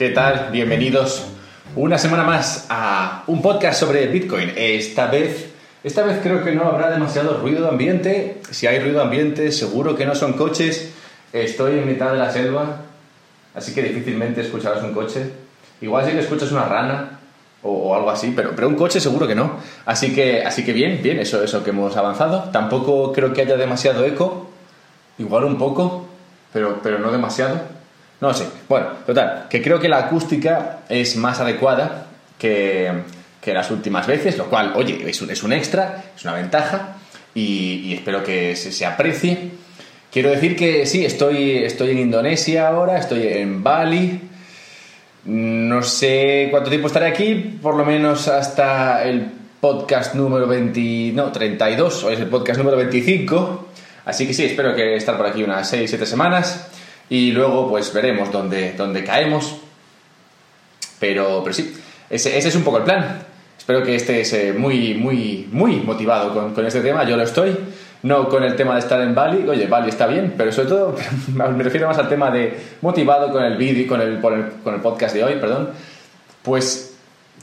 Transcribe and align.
¿qué 0.00 0.08
tal? 0.08 0.48
Bienvenidos 0.50 1.26
una 1.76 1.98
semana 1.98 2.24
más 2.24 2.64
a 2.70 3.22
un 3.26 3.42
podcast 3.42 3.78
sobre 3.78 4.06
Bitcoin. 4.06 4.50
Esta 4.56 5.08
vez, 5.08 5.50
esta 5.84 6.02
vez 6.04 6.20
creo 6.22 6.42
que 6.42 6.52
no 6.52 6.64
habrá 6.64 6.88
demasiado 6.88 7.36
ruido 7.36 7.64
de 7.64 7.68
ambiente. 7.68 8.40
Si 8.50 8.66
hay 8.66 8.78
ruido 8.78 8.96
de 8.96 9.02
ambiente, 9.02 9.52
seguro 9.52 9.96
que 9.96 10.06
no 10.06 10.14
son 10.14 10.32
coches. 10.32 10.94
Estoy 11.34 11.80
en 11.80 11.86
mitad 11.86 12.12
de 12.12 12.16
la 12.16 12.32
selva, 12.32 12.80
así 13.54 13.74
que 13.74 13.82
difícilmente 13.82 14.40
escucharás 14.40 14.82
un 14.82 14.94
coche. 14.94 15.32
Igual 15.82 16.06
sí 16.06 16.12
que 16.12 16.20
escuchas 16.20 16.50
una 16.50 16.64
rana 16.64 17.20
o, 17.62 17.94
algo 17.94 18.08
así, 18.08 18.32
pero, 18.34 18.52
pero 18.56 18.68
un 18.68 18.76
coche 18.76 19.00
seguro 19.00 19.28
que 19.28 19.34
no. 19.34 19.58
Así 19.84 20.14
que, 20.14 20.42
así 20.44 20.64
que 20.64 20.72
bien, 20.72 21.00
bien, 21.02 21.18
eso, 21.18 21.44
eso 21.44 21.62
que 21.62 21.70
hemos 21.70 21.94
avanzado. 21.98 22.44
Tampoco 22.52 23.12
creo 23.12 23.34
que 23.34 23.42
haya 23.42 23.58
demasiado 23.58 24.02
eco. 24.06 24.48
Igual 25.18 25.44
un 25.44 25.58
poco, 25.58 26.06
pero, 26.54 26.80
pero 26.82 26.98
no 27.00 27.12
demasiado. 27.12 27.79
No 28.20 28.34
sé. 28.34 28.46
Bueno, 28.68 28.88
total, 29.06 29.46
que 29.48 29.62
creo 29.62 29.80
que 29.80 29.88
la 29.88 29.98
acústica 29.98 30.80
es 30.88 31.16
más 31.16 31.40
adecuada 31.40 32.06
que, 32.38 32.92
las 33.46 33.70
últimas 33.70 34.06
veces, 34.06 34.36
lo 34.36 34.46
cual, 34.46 34.72
oye, 34.76 35.08
es 35.08 35.22
un, 35.22 35.30
es 35.30 35.42
un 35.42 35.52
extra, 35.52 36.04
es 36.14 36.22
una 36.24 36.34
ventaja 36.34 36.96
y, 37.34 37.94
espero 37.94 38.22
que 38.22 38.56
se, 38.56 38.84
aprecie. 38.84 39.50
Quiero 40.12 40.30
decir 40.30 40.54
que 40.54 40.84
sí, 40.84 41.04
estoy, 41.04 41.58
estoy 41.58 41.92
en 41.92 41.98
Indonesia 41.98 42.68
ahora, 42.68 42.98
estoy 42.98 43.26
en 43.26 43.62
Bali. 43.62 44.20
No 45.24 45.82
sé 45.82 46.48
cuánto 46.50 46.68
tiempo 46.68 46.88
estaré 46.88 47.06
aquí, 47.06 47.58
por 47.62 47.74
lo 47.74 47.84
menos 47.84 48.28
hasta 48.28 49.04
el 49.04 49.30
podcast 49.60 50.14
número 50.14 50.46
20, 50.46 51.12
no, 51.14 51.32
32, 51.32 52.04
o 52.04 52.10
es 52.10 52.20
el 52.20 52.26
podcast 52.26 52.58
número 52.58 52.76
25. 52.76 53.68
Así 54.04 54.26
que 54.26 54.34
sí, 54.34 54.44
espero 54.44 54.74
que 54.74 54.96
estar 54.96 55.16
por 55.16 55.26
aquí 55.26 55.42
unas 55.42 55.72
6-7 55.72 56.04
semanas 56.04 56.69
y 57.10 57.32
luego 57.32 57.68
pues 57.68 57.92
veremos 57.92 58.32
dónde, 58.32 58.72
dónde 58.72 59.04
caemos. 59.04 59.56
Pero, 60.98 61.42
pero 61.42 61.52
sí, 61.52 61.74
ese, 62.08 62.38
ese, 62.38 62.48
es 62.48 62.54
un 62.54 62.62
poco 62.62 62.78
el 62.78 62.84
plan. 62.84 63.22
Espero 63.58 63.82
que 63.82 63.96
estés 63.96 64.32
eh, 64.32 64.54
muy, 64.56 64.94
muy, 64.94 65.48
muy 65.50 65.76
motivado 65.80 66.32
con, 66.32 66.54
con, 66.54 66.64
este 66.64 66.80
tema. 66.80 67.04
Yo 67.04 67.16
lo 67.16 67.24
estoy. 67.24 67.56
No 68.02 68.28
con 68.30 68.44
el 68.44 68.56
tema 68.56 68.74
de 68.74 68.80
estar 68.80 69.00
en 69.02 69.14
Bali. 69.14 69.46
Oye, 69.46 69.66
Bali 69.66 69.90
está 69.90 70.06
bien, 70.06 70.34
pero 70.36 70.52
sobre 70.52 70.68
todo 70.68 70.96
me 71.34 71.62
refiero 71.62 71.88
más 71.88 71.98
al 71.98 72.08
tema 72.08 72.30
de 72.30 72.56
motivado 72.80 73.30
con 73.30 73.42
el 73.44 73.56
vídeo, 73.56 73.86
con 73.88 74.00
el, 74.00 74.20
con, 74.20 74.34
el, 74.34 74.44
con 74.62 74.74
el 74.74 74.80
podcast 74.80 75.14
de 75.14 75.24
hoy, 75.24 75.34
perdón. 75.34 75.70
Pues 76.42 76.94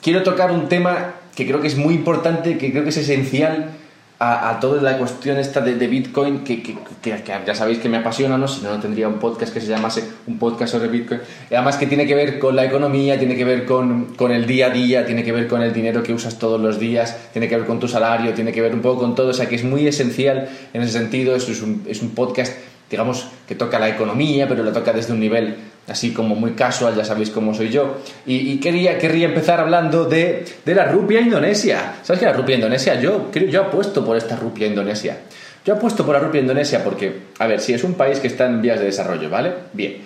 quiero 0.02 0.23
tocar 0.23 0.52
un 0.52 0.70
tema 0.70 1.14
que 1.36 1.45
creo 1.45 1.62
que 1.62 1.68
es 1.68 1.78
muy 1.78 1.94
importante, 1.94 2.58
que 2.58 2.72
creo 2.72 2.84
que 2.84 2.90
es 2.90 2.98
esencial 2.98 3.72
a, 4.20 4.58
toda 4.60 4.82
la 4.82 4.98
cuestión 4.98 5.38
esta 5.38 5.62
de, 5.62 5.88
Bitcoin, 5.88 6.44
que, 6.44 6.64
que, 6.64 6.76
ya 7.04 7.54
sabéis 7.54 7.78
que 7.78 7.88
me 7.88 7.98
apasiona, 7.98 8.36
¿no? 8.38 8.48
Si 8.48 8.62
no, 8.64 8.72
no 8.72 8.80
tendría 8.80 9.08
un 9.08 9.20
podcast 9.20 9.54
que 9.54 9.62
se 9.62 9.68
llamase 9.68 10.04
un 10.26 10.40
podcast 10.40 10.72
sobre 10.72 10.88
Bitcoin. 10.88 11.22
Además 11.52 11.78
que 11.78 11.86
tiene 11.86 12.08
que 12.08 12.16
ver 12.16 12.40
con 12.40 12.56
la 12.56 12.66
economía, 12.66 13.20
tiene 13.20 13.36
que 13.36 13.45
ver 13.45 13.66
con, 13.66 14.16
con, 14.16 14.32
el 14.32 14.48
día 14.48 14.68
a 14.68 14.70
día, 14.72 15.06
tiene 15.06 15.23
que 15.23 15.32
ver 15.32 15.48
con 15.48 15.62
el 15.62 15.72
dinero 15.72 16.02
que 16.02 16.14
usas 16.14 16.40
todos 16.40 16.60
los 16.60 16.80
días, 16.80 17.16
tiene 17.32 17.48
que 17.48 17.58
ver 17.58 17.68
con 17.68 17.80
tu 17.80 17.88
salario, 17.88 18.34
tiene 18.34 18.52
que 18.52 18.62
ver 18.62 18.73
un 18.73 18.82
poco 18.82 19.02
con 19.02 19.14
todo. 19.14 19.30
O 19.30 19.34
sea, 19.34 19.48
que 19.48 19.56
es 19.56 19.64
muy 19.64 19.88
esencial 19.88 20.50
en 20.73 20.82
ese 20.82 20.94
sentido. 20.94 21.36
Eso 21.36 21.52
es 21.52 21.62
un, 21.62 21.86
es 21.88 22.02
un 22.02 22.16
podcast, 22.16 22.54
digamos, 22.90 23.28
que 23.48 23.54
toca 23.54 23.78
la 23.78 23.90
economía, 23.90 24.48
pero 24.48 24.64
lo 24.64 24.72
toca 24.72 24.94
desde 24.94 25.14
un 25.14 25.20
nivel 25.20 25.58
así 25.88 26.14
como 26.14 26.36
muy 26.36 26.52
casual, 26.52 26.96
ya 26.96 27.06
sabéis 27.06 27.30
cómo 27.30 27.54
soy 27.54 27.70
yo. 27.70 27.98
Y, 28.26 28.58
quería, 28.60 28.98
querría 28.98 29.28
empezar 29.28 29.60
hablando 29.60 30.06
de, 30.06 30.46
de, 30.66 30.76
la 30.76 30.86
rupia 30.86 31.22
indonesia. 31.22 31.96
¿Sabes 32.04 32.20
qué 32.20 32.26
la 32.26 32.34
rupia 32.34 32.56
indonesia? 32.56 33.00
Yo, 33.00 33.32
yo 33.32 33.62
apuesto 33.64 34.06
por 34.06 34.18
esta 34.18 34.36
rupia 34.36 34.68
indonesia. 34.68 35.18
Yo 35.66 35.76
apuesto 35.76 36.06
por 36.06 36.16
la 36.16 36.22
rupia 36.22 36.42
indonesia 36.42 36.84
porque, 36.84 37.14
a 37.39 37.48
ver, 37.48 37.60
si 37.60 37.73
es 37.73 37.84
un 37.84 37.94
país 37.94 38.20
que 38.20 38.28
está 38.28 38.45
en 38.45 38.61
vías 38.61 38.80
de 38.80 38.86
desarrollo, 38.86 39.30
¿vale? 39.30 39.54
Bien. 39.73 39.98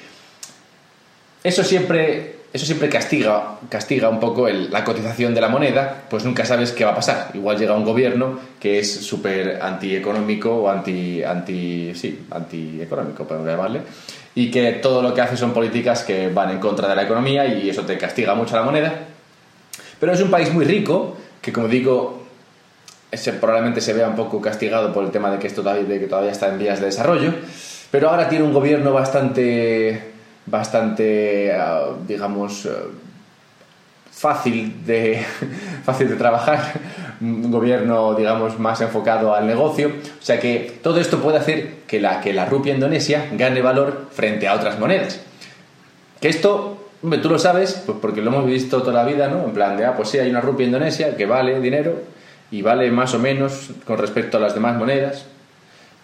Eso 1.44 1.63
siempre, 1.63 2.35
eso 2.53 2.66
siempre 2.66 2.88
castiga, 2.88 3.57
castiga 3.67 4.09
un 4.09 4.19
poco 4.19 4.47
la 4.47 4.84
cotización 4.84 5.34
de 5.34 5.41
la 5.41 5.50
moneda, 5.50 6.03
pues 6.09 6.23
nunca 6.23 6.45
sabes 6.45 6.72
qué 6.72 6.85
va 6.85 6.91
a 6.91 6.95
pasar. 6.95 7.31
Igual 7.34 7.57
llega 7.57 7.75
un 7.75 7.84
gobierno 7.84 8.39
que 8.59 8.78
es 8.78 8.91
súper 9.03 9.59
antieconómico 9.61 10.51
o 10.51 10.69
anti, 10.69 11.23
anti, 11.23 11.94
sí, 11.95 12.25
antieconómico, 12.29 13.25
podemos 13.25 13.47
llamarle 13.47 13.81
y 14.35 14.51
que 14.51 14.73
todo 14.73 15.01
lo 15.01 15.13
que 15.13 15.21
hace 15.21 15.37
son 15.37 15.53
políticas 15.53 16.03
que 16.03 16.29
van 16.29 16.51
en 16.51 16.59
contra 16.59 16.87
de 16.87 16.95
la 16.95 17.03
economía 17.03 17.45
y 17.45 17.69
eso 17.69 17.83
te 17.83 17.97
castiga 17.97 18.35
mucho 18.35 18.55
la 18.55 18.63
moneda. 18.63 18.93
Pero 19.99 20.13
es 20.13 20.21
un 20.21 20.31
país 20.31 20.53
muy 20.53 20.65
rico, 20.65 21.17
que 21.41 21.51
como 21.51 21.67
digo, 21.67 22.23
ese 23.11 23.33
probablemente 23.33 23.81
se 23.81 23.93
vea 23.93 24.07
un 24.07 24.15
poco 24.15 24.41
castigado 24.41 24.93
por 24.93 25.03
el 25.03 25.11
tema 25.11 25.29
de 25.29 25.37
que, 25.37 25.47
esto 25.47 25.61
todavía, 25.61 25.83
de 25.83 25.99
que 25.99 26.07
todavía 26.07 26.31
está 26.31 26.47
en 26.47 26.59
vías 26.59 26.79
de 26.79 26.87
desarrollo, 26.87 27.33
pero 27.91 28.09
ahora 28.09 28.29
tiene 28.29 28.45
un 28.45 28.53
gobierno 28.53 28.93
bastante, 28.93 30.13
bastante, 30.45 31.53
ah, 31.53 31.89
digamos, 32.07 32.65
ah, 32.65 32.87
fácil 34.21 34.85
de, 34.85 35.25
fácil 35.83 36.07
de 36.07 36.15
trabajar, 36.15 36.73
un 37.19 37.51
gobierno, 37.51 38.13
digamos, 38.13 38.59
más 38.59 38.79
enfocado 38.79 39.33
al 39.33 39.47
negocio. 39.47 39.87
O 39.87 40.23
sea 40.23 40.39
que 40.39 40.79
todo 40.83 40.99
esto 40.99 41.19
puede 41.19 41.39
hacer 41.39 41.79
que 41.87 41.99
la, 41.99 42.21
que 42.21 42.31
la 42.31 42.45
rupia 42.45 42.75
indonesia 42.75 43.29
gane 43.31 43.61
valor 43.61 44.09
frente 44.11 44.47
a 44.47 44.53
otras 44.53 44.77
monedas. 44.77 45.19
Que 46.19 46.29
esto, 46.29 46.89
tú 47.01 47.29
lo 47.29 47.39
sabes, 47.39 47.81
pues 47.83 47.97
porque 47.99 48.21
lo 48.21 48.29
hemos 48.29 48.45
visto 48.45 48.83
toda 48.83 49.03
la 49.03 49.11
vida, 49.11 49.27
¿no? 49.27 49.43
En 49.43 49.53
plan 49.53 49.75
de, 49.75 49.85
ah, 49.85 49.95
pues 49.95 50.09
sí, 50.09 50.19
hay 50.19 50.29
una 50.29 50.41
rupia 50.41 50.67
indonesia 50.67 51.17
que 51.17 51.25
vale 51.25 51.59
dinero 51.59 52.03
y 52.51 52.61
vale 52.61 52.91
más 52.91 53.15
o 53.15 53.19
menos 53.19 53.71
con 53.87 53.97
respecto 53.97 54.37
a 54.37 54.39
las 54.39 54.53
demás 54.53 54.77
monedas. 54.77 55.25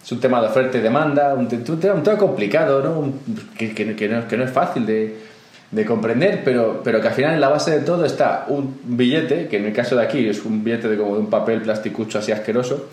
Es 0.02 0.10
un 0.10 0.18
tema 0.18 0.40
de 0.40 0.48
oferta 0.48 0.78
y 0.78 0.80
demanda, 0.80 1.34
un, 1.34 1.46
tema, 1.46 2.18
complicado, 2.18 2.82
¿no? 2.82 3.12
Que, 3.56 3.74
que, 3.74 3.94
que, 3.94 4.08
no, 4.08 4.26
que 4.26 4.36
no 4.36 4.44
es 4.44 4.50
fácil 4.50 4.86
de, 4.86 5.28
de 5.70 5.84
comprender, 5.84 6.42
pero, 6.44 6.80
pero 6.82 7.00
que 7.00 7.08
al 7.08 7.14
final 7.14 7.34
en 7.34 7.40
la 7.40 7.48
base 7.48 7.70
de 7.72 7.80
todo 7.80 8.04
está 8.04 8.46
un 8.48 8.80
billete, 8.84 9.48
que 9.48 9.58
en 9.58 9.66
el 9.66 9.72
caso 9.72 9.96
de 9.96 10.02
aquí 10.02 10.26
es 10.26 10.44
un 10.44 10.64
billete 10.64 10.88
de 10.88 10.96
como 10.96 11.14
de 11.14 11.20
un 11.20 11.30
papel 11.30 11.60
plasticucho 11.60 12.18
así 12.18 12.32
asqueroso, 12.32 12.88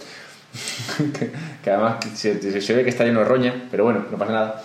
que, 1.64 1.69
además 1.69 1.97
se, 2.14 2.62
se, 2.62 2.74
ve 2.74 2.84
que 2.84 2.90
está 2.90 3.06
lleno 3.06 3.19
de 3.19 3.25
roña, 3.25 3.53
pero 3.72 3.85
bueno, 3.85 4.06
no 4.12 4.18
pasa 4.18 4.31
nada. 4.31 4.64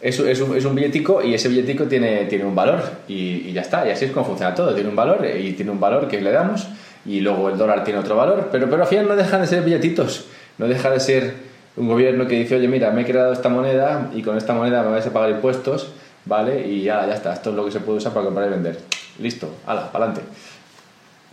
Es, 0.00 0.18
es, 0.20 0.40
un, 0.40 0.56
es 0.56 0.64
un 0.64 0.74
billetico 0.74 1.22
y 1.22 1.34
ese 1.34 1.48
billetico 1.48 1.84
tiene, 1.84 2.26
tiene 2.26 2.44
un 2.44 2.54
valor 2.54 2.82
y, 3.08 3.48
y, 3.48 3.52
ya 3.52 3.62
está, 3.62 3.86
y 3.86 3.90
así 3.90 4.04
es 4.04 4.12
como 4.12 4.26
funciona 4.26 4.54
todo, 4.54 4.72
tiene 4.74 4.90
un 4.90 4.96
valor 4.96 5.26
y 5.26 5.52
tiene 5.52 5.72
un 5.72 5.80
valor 5.80 6.06
que 6.06 6.20
le 6.20 6.30
damos 6.30 6.68
y 7.04 7.20
luego 7.20 7.48
el 7.48 7.58
dólar 7.58 7.82
tiene 7.82 7.98
otro 7.98 8.14
valor, 8.14 8.48
pero, 8.52 8.68
pero 8.70 8.82
al 8.82 8.88
final 8.88 9.08
no 9.08 9.16
dejan 9.16 9.40
de 9.40 9.46
ser 9.46 9.64
billetitos, 9.64 10.26
no 10.58 10.68
deja 10.68 10.90
de 10.90 11.00
ser 11.00 11.34
un 11.76 11.88
gobierno 11.88 12.26
que 12.26 12.36
dice, 12.36 12.56
oye, 12.56 12.68
mira, 12.68 12.90
me 12.90 13.02
he 13.02 13.04
creado 13.04 13.32
esta 13.32 13.48
moneda 13.48 14.10
y 14.14 14.22
con 14.22 14.36
esta 14.36 14.52
moneda 14.52 14.82
me 14.82 14.90
vais 14.90 15.06
a 15.06 15.12
pagar 15.12 15.30
impuestos 15.30 15.92
¿vale? 16.28 16.64
Y 16.66 16.82
ya, 16.82 17.06
ya 17.06 17.14
está, 17.14 17.32
esto 17.32 17.50
es 17.50 17.56
lo 17.56 17.64
que 17.64 17.72
se 17.72 17.80
puede 17.80 17.98
usar 17.98 18.12
para 18.12 18.26
comprar 18.26 18.46
y 18.46 18.50
vender. 18.50 18.78
Listo, 19.18 19.50
hala, 19.66 19.90
para 19.90 20.04
adelante. 20.04 20.30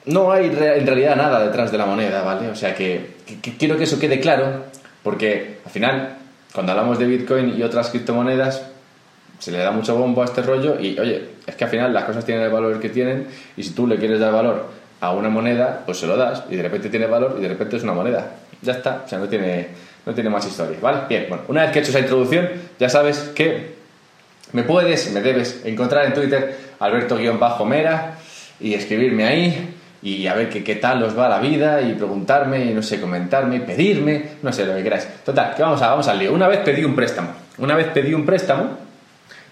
No 0.05 0.31
hay 0.31 0.45
en 0.45 0.87
realidad 0.87 1.15
nada 1.15 1.43
detrás 1.43 1.71
de 1.71 1.77
la 1.77 1.85
moneda, 1.85 2.21
¿vale? 2.23 2.49
O 2.49 2.55
sea 2.55 2.73
que, 2.73 3.15
quiero 3.57 3.77
que 3.77 3.83
eso 3.83 3.99
quede 3.99 4.19
claro, 4.19 4.63
porque 5.03 5.59
al 5.65 5.71
final, 5.71 6.17
cuando 6.53 6.71
hablamos 6.71 6.97
de 6.97 7.07
Bitcoin 7.07 7.57
y 7.57 7.63
otras 7.63 7.89
criptomonedas, 7.89 8.63
se 9.39 9.51
le 9.51 9.57
da 9.57 9.71
mucho 9.71 9.97
bombo 9.97 10.21
a 10.21 10.25
este 10.25 10.41
rollo 10.41 10.79
y, 10.79 10.97
oye, 10.97 11.29
es 11.45 11.55
que 11.55 11.65
al 11.65 11.69
final 11.69 11.93
las 11.93 12.05
cosas 12.05 12.23
tienen 12.23 12.45
el 12.45 12.51
valor 12.51 12.79
que 12.79 12.89
tienen 12.89 13.27
y 13.57 13.63
si 13.63 13.71
tú 13.71 13.85
le 13.85 13.97
quieres 13.97 14.19
dar 14.19 14.31
valor 14.31 14.67
a 15.01 15.11
una 15.11 15.29
moneda, 15.29 15.83
pues 15.85 15.99
se 15.99 16.07
lo 16.07 16.15
das 16.15 16.43
y 16.49 16.55
de 16.55 16.63
repente 16.63 16.89
tiene 16.89 17.07
valor 17.07 17.35
y 17.37 17.41
de 17.41 17.49
repente 17.49 17.75
es 17.75 17.83
una 17.83 17.93
moneda. 17.93 18.31
Ya 18.61 18.73
está, 18.73 19.03
o 19.05 19.09
sea, 19.09 19.19
no 19.19 19.27
tiene, 19.27 19.67
no 20.05 20.13
tiene 20.13 20.29
más 20.29 20.45
historia, 20.47 20.77
¿vale? 20.81 20.99
Bien, 21.09 21.25
bueno, 21.27 21.43
una 21.49 21.63
vez 21.63 21.71
que 21.71 21.79
he 21.79 21.81
hecho 21.81 21.91
esa 21.91 21.99
introducción, 21.99 22.47
ya 22.79 22.89
sabes 22.89 23.31
que 23.35 23.74
me 24.51 24.63
puedes, 24.63 25.11
me 25.11 25.21
debes 25.21 25.61
encontrar 25.65 26.05
en 26.05 26.13
Twitter 26.13 26.57
Alberto-Mera 26.79 28.17
y 28.59 28.73
escribirme 28.73 29.25
ahí 29.25 29.75
y 30.01 30.27
a 30.27 30.35
ver 30.35 30.49
qué, 30.49 30.75
tal 30.75 31.01
os 31.03 31.17
va 31.17 31.27
la 31.27 31.39
vida 31.39 31.81
y 31.81 31.93
preguntarme 31.93 32.63
y 32.65 32.73
no 32.73 32.83
sé, 32.83 33.01
comentarme, 33.01 33.61
pedirme, 33.61 34.23
no 34.43 34.53
sé, 34.53 34.65
lo 34.65 34.75
que 34.75 34.83
queráis. 34.83 35.07
Total, 35.25 35.55
que 35.55 35.63
vamos, 35.63 35.81
a, 35.81 35.89
vamos 35.89 36.07
al 36.07 36.19
lío. 36.19 36.31
Una 36.31 36.47
vez 36.47 36.59
pedí 36.59 36.83
un 36.83 36.95
préstamo. 36.95 37.29
Una 37.57 37.75
vez 37.75 37.87
pedí 37.87 38.13
un 38.13 38.25
préstamo 38.25 38.77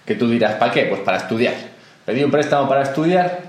que 0.05 0.15
tú 0.15 0.29
dirás, 0.29 0.55
¿para 0.55 0.71
qué? 0.71 0.83
Pues 0.83 1.01
para 1.01 1.17
estudiar. 1.17 1.55
Pedí 2.05 2.23
un 2.23 2.29
préstamo 2.29 2.69
para 2.69 2.83
estudiar 2.83 3.39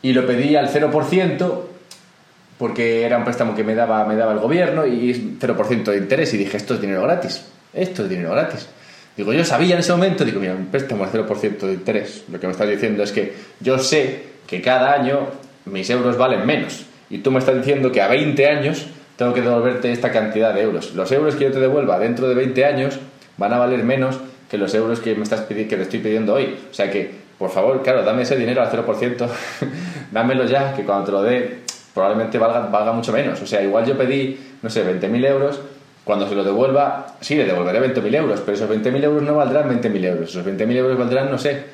y 0.00 0.12
lo 0.12 0.26
pedí 0.26 0.56
al 0.56 0.72
0% 0.72 1.60
porque 2.58 3.04
era 3.04 3.18
un 3.18 3.24
préstamo 3.24 3.54
que 3.54 3.62
me 3.62 3.74
daba, 3.74 4.06
me 4.06 4.16
daba 4.16 4.32
el 4.32 4.38
gobierno 4.38 4.86
y 4.86 5.36
0% 5.38 5.84
de 5.84 5.96
interés 5.98 6.32
y 6.32 6.38
dije, 6.38 6.56
esto 6.56 6.74
es 6.74 6.80
dinero 6.80 7.02
gratis. 7.02 7.44
Esto 7.74 8.04
es 8.04 8.08
dinero 8.08 8.32
gratis. 8.32 8.66
Digo, 9.16 9.32
yo 9.32 9.44
sabía 9.44 9.74
en 9.74 9.80
ese 9.80 9.92
momento, 9.92 10.24
digo, 10.24 10.40
mira, 10.40 10.54
un 10.54 10.66
préstamo 10.66 11.04
al 11.04 11.10
0% 11.10 11.58
de 11.58 11.72
interés. 11.72 12.24
Lo 12.30 12.38
que 12.38 12.46
me 12.46 12.52
estás 12.52 12.68
diciendo 12.68 13.02
es 13.02 13.12
que 13.12 13.32
yo 13.60 13.78
sé 13.78 14.24
que 14.46 14.60
cada 14.60 14.92
año 14.92 15.28
mis 15.64 15.88
euros 15.88 16.18
valen 16.18 16.44
menos. 16.44 16.84
Y 17.08 17.18
tú 17.18 17.30
me 17.30 17.38
estás 17.38 17.56
diciendo 17.56 17.90
que 17.90 18.02
a 18.02 18.08
20 18.08 18.46
años 18.46 18.86
tengo 19.16 19.32
que 19.32 19.40
devolverte 19.40 19.90
esta 19.90 20.12
cantidad 20.12 20.52
de 20.52 20.62
euros. 20.62 20.94
Los 20.94 21.10
euros 21.12 21.34
que 21.36 21.44
yo 21.44 21.52
te 21.52 21.60
devuelva 21.60 21.98
dentro 21.98 22.28
de 22.28 22.34
20 22.34 22.64
años 22.64 22.98
van 23.38 23.52
a 23.54 23.58
valer 23.58 23.82
menos 23.84 24.18
que 24.50 24.58
los 24.58 24.74
euros 24.74 25.00
que 25.00 25.14
me 25.14 25.22
estás 25.22 25.40
que 25.42 25.54
te 25.54 25.82
estoy 25.82 26.00
pidiendo 26.00 26.34
hoy. 26.34 26.54
O 26.70 26.74
sea 26.74 26.90
que, 26.90 27.10
por 27.38 27.50
favor, 27.50 27.82
claro, 27.82 28.02
dame 28.02 28.22
ese 28.22 28.36
dinero 28.36 28.62
al 28.62 28.70
0%, 28.70 29.28
dámelo 30.12 30.44
ya, 30.44 30.74
que 30.74 30.84
cuando 30.84 31.06
te 31.06 31.12
lo 31.12 31.22
dé 31.22 31.58
probablemente 31.94 32.36
valga, 32.36 32.60
valga 32.66 32.92
mucho 32.92 33.12
menos. 33.12 33.40
O 33.40 33.46
sea, 33.46 33.62
igual 33.62 33.86
yo 33.86 33.96
pedí, 33.96 34.38
no 34.62 34.68
sé, 34.68 34.84
20.000 34.84 35.26
euros 35.26 35.60
cuando 36.06 36.28
se 36.28 36.36
lo 36.36 36.44
devuelva, 36.44 37.16
sí, 37.20 37.34
le 37.34 37.46
devolveré 37.46 37.80
20.000 37.92 38.14
euros, 38.14 38.40
pero 38.46 38.56
esos 38.56 38.70
20.000 38.70 39.02
euros 39.02 39.24
no 39.24 39.34
valdrán 39.34 39.68
20.000 39.68 40.04
euros. 40.04 40.30
Esos 40.30 40.46
20.000 40.46 40.76
euros 40.76 40.96
valdrán, 40.96 41.32
no 41.32 41.36
sé, 41.36 41.64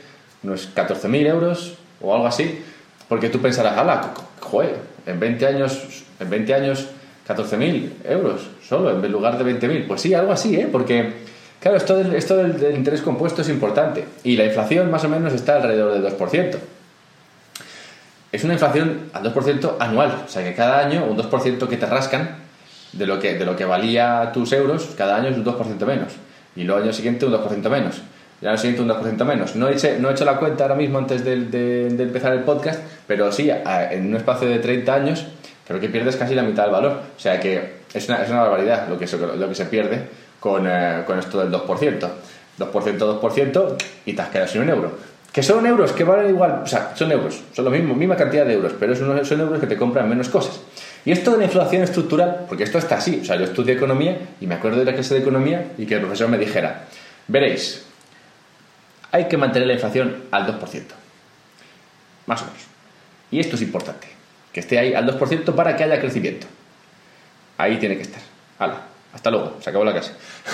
unos 0.43 0.75
14.000 0.75 1.26
euros 1.26 1.75
o 2.00 2.14
algo 2.14 2.26
así, 2.26 2.64
porque 3.11 3.29
tú 3.29 3.40
pensarás, 3.40 3.76
ala, 3.76 4.14
joder, 4.40 4.76
en 5.05 5.20
20 5.20 5.46
años, 5.46 6.05
en 6.19 6.31
20 6.31 6.55
años 6.55 6.87
14.000 7.29 7.90
euros 8.06 8.49
solo 8.67 9.05
en 9.05 9.12
lugar 9.12 9.37
de 9.37 9.61
20.000. 9.61 9.87
Pues 9.87 10.00
sí, 10.00 10.14
algo 10.14 10.32
así, 10.32 10.56
¿eh? 10.56 10.67
Porque, 10.73 11.12
claro, 11.61 11.76
esto, 11.76 11.94
del, 11.99 12.14
esto 12.14 12.38
del, 12.38 12.75
interés 12.75 13.02
compuesto 13.02 13.43
es 13.43 13.50
importante 13.50 14.06
y 14.25 14.37
la 14.38 14.46
inflación 14.46 14.90
más 14.90 15.05
o 15.05 15.11
menos 15.11 15.34
está 15.34 15.56
alrededor 15.56 15.93
del 15.93 16.19
2%. 16.19 16.56
Es 18.32 18.44
una 18.44 18.55
inflación 18.55 19.11
al 19.12 19.23
2% 19.25 19.76
anual, 19.79 20.23
o 20.25 20.29
sea 20.29 20.43
que 20.43 20.55
cada 20.55 20.79
año 20.79 21.05
un 21.05 21.19
2% 21.19 21.69
que 21.69 21.76
te 21.76 21.84
rascan 21.84 22.42
de 22.93 23.06
lo 23.06 23.19
que, 23.19 23.35
de 23.35 23.44
lo 23.44 23.56
que 23.56 23.65
valía 23.65 24.31
tus 24.33 24.53
euros, 24.53 24.91
cada 24.97 25.17
año 25.17 25.29
es 25.29 25.37
un 25.37 25.44
2% 25.44 25.87
menos. 25.87 26.12
Y 26.55 26.65
luego 26.65 26.79
el 26.79 26.85
año 26.85 26.93
siguiente 26.93 27.27
un 27.27 27.33
2% 27.33 27.69
menos. 27.69 28.03
Y 28.41 28.44
el 28.44 28.50
año 28.50 28.59
siguiente 28.59 28.83
un 28.83 28.89
2% 28.89 29.25
menos. 29.25 29.56
No 29.56 29.69
he, 29.69 29.73
hecho, 29.73 29.89
no 29.99 30.11
he 30.11 30.12
hecho 30.12 30.25
la 30.25 30.37
cuenta 30.37 30.65
ahora 30.65 30.75
mismo 30.75 30.99
antes 30.99 31.25
de, 31.25 31.47
de, 31.47 32.03
empezar 32.03 32.33
el 32.33 32.41
podcast, 32.41 32.81
pero 33.06 33.33
sí, 33.33 33.50
en 33.50 34.09
un 34.09 34.17
espacio 34.17 34.49
de 34.49 34.59
30 34.59 34.94
años 34.94 35.27
creo 35.67 35.81
que 35.81 35.89
pierdes 35.89 36.17
casi 36.17 36.35
la 36.35 36.43
mitad 36.43 36.65
del 36.65 36.73
valor. 36.73 37.00
O 37.17 37.21
sea 37.21 37.41
que 37.41 37.83
es 37.93 38.09
una, 38.09 38.23
es 38.23 38.31
una 38.31 38.43
barbaridad 38.43 38.89
lo 38.89 38.99
que 38.99 39.06
se, 39.06 39.17
lo 39.19 39.49
que 39.49 39.55
se 39.55 39.67
pierde 39.67 40.03
con, 40.41 40.67
eh, 40.67 41.03
con 41.06 41.19
esto 41.19 41.39
del 41.39 41.50
2%. 41.50 42.09
2%, 42.59 43.21
2% 43.21 43.77
y 44.05 44.12
te 44.12 44.23
has 44.23 44.29
quedado 44.29 44.49
sin 44.49 44.62
un 44.62 44.71
euro. 44.71 44.93
Que 45.33 45.43
son 45.43 45.65
euros 45.65 45.93
que 45.93 46.05
valen 46.05 46.29
igual, 46.29 46.61
o 46.62 46.67
sea, 46.67 46.93
son 46.94 47.11
euros, 47.11 47.41
son 47.55 47.65
lo 47.65 47.71
mismo, 47.71 47.94
misma 47.94 48.17
cantidad 48.17 48.44
de 48.44 48.53
euros, 48.53 48.73
pero 48.79 48.94
son, 48.94 49.25
son 49.25 49.41
euros 49.41 49.59
que 49.59 49.67
te 49.67 49.79
compran 49.79 50.06
menos 50.06 50.29
cosas. 50.29 50.61
Y 51.04 51.12
esto 51.12 51.32
de 51.32 51.38
la 51.38 51.44
inflación 51.44 51.82
estructural, 51.82 52.46
porque 52.49 52.64
esto 52.64 52.78
está 52.78 52.96
así, 52.96 53.20
o 53.22 53.25
sea, 53.25 53.37
yo 53.37 53.44
estudié 53.44 53.75
economía 53.75 54.19
y 54.40 54.46
me 54.46 54.54
acuerdo 54.54 54.78
de 54.78 54.84
la 54.84 54.94
clase 54.94 55.14
de 55.14 55.20
economía 55.20 55.72
y 55.76 55.87
que 55.87 55.94
el 55.94 56.00
profesor 56.00 56.28
me 56.28 56.38
dijera, 56.38 56.84
veréis, 57.26 57.84
hay 59.10 59.26
que 59.26 59.37
mantener 59.37 59.66
la 59.66 59.75
inflación 59.75 60.25
al 60.31 60.46
2%, 60.46 60.82
más 62.26 62.43
o 62.43 62.44
menos. 62.46 62.62
Y 63.31 63.40
esto 63.40 63.56
es 63.56 63.62
importante 63.62 64.06
que 64.52 64.60
esté 64.60 64.78
ahí 64.78 64.94
al 64.94 65.06
2% 65.06 65.54
para 65.54 65.76
que 65.76 65.84
haya 65.84 66.00
crecimiento. 66.00 66.46
Ahí 67.58 67.78
tiene 67.78 67.96
que 67.96 68.02
estar. 68.02 68.22
Hala, 68.58 68.82
hasta 69.12 69.31
luego, 69.31 69.56
se 69.61 69.70
acabó 69.70 69.85
la 69.85 69.93
clase. 69.93 70.12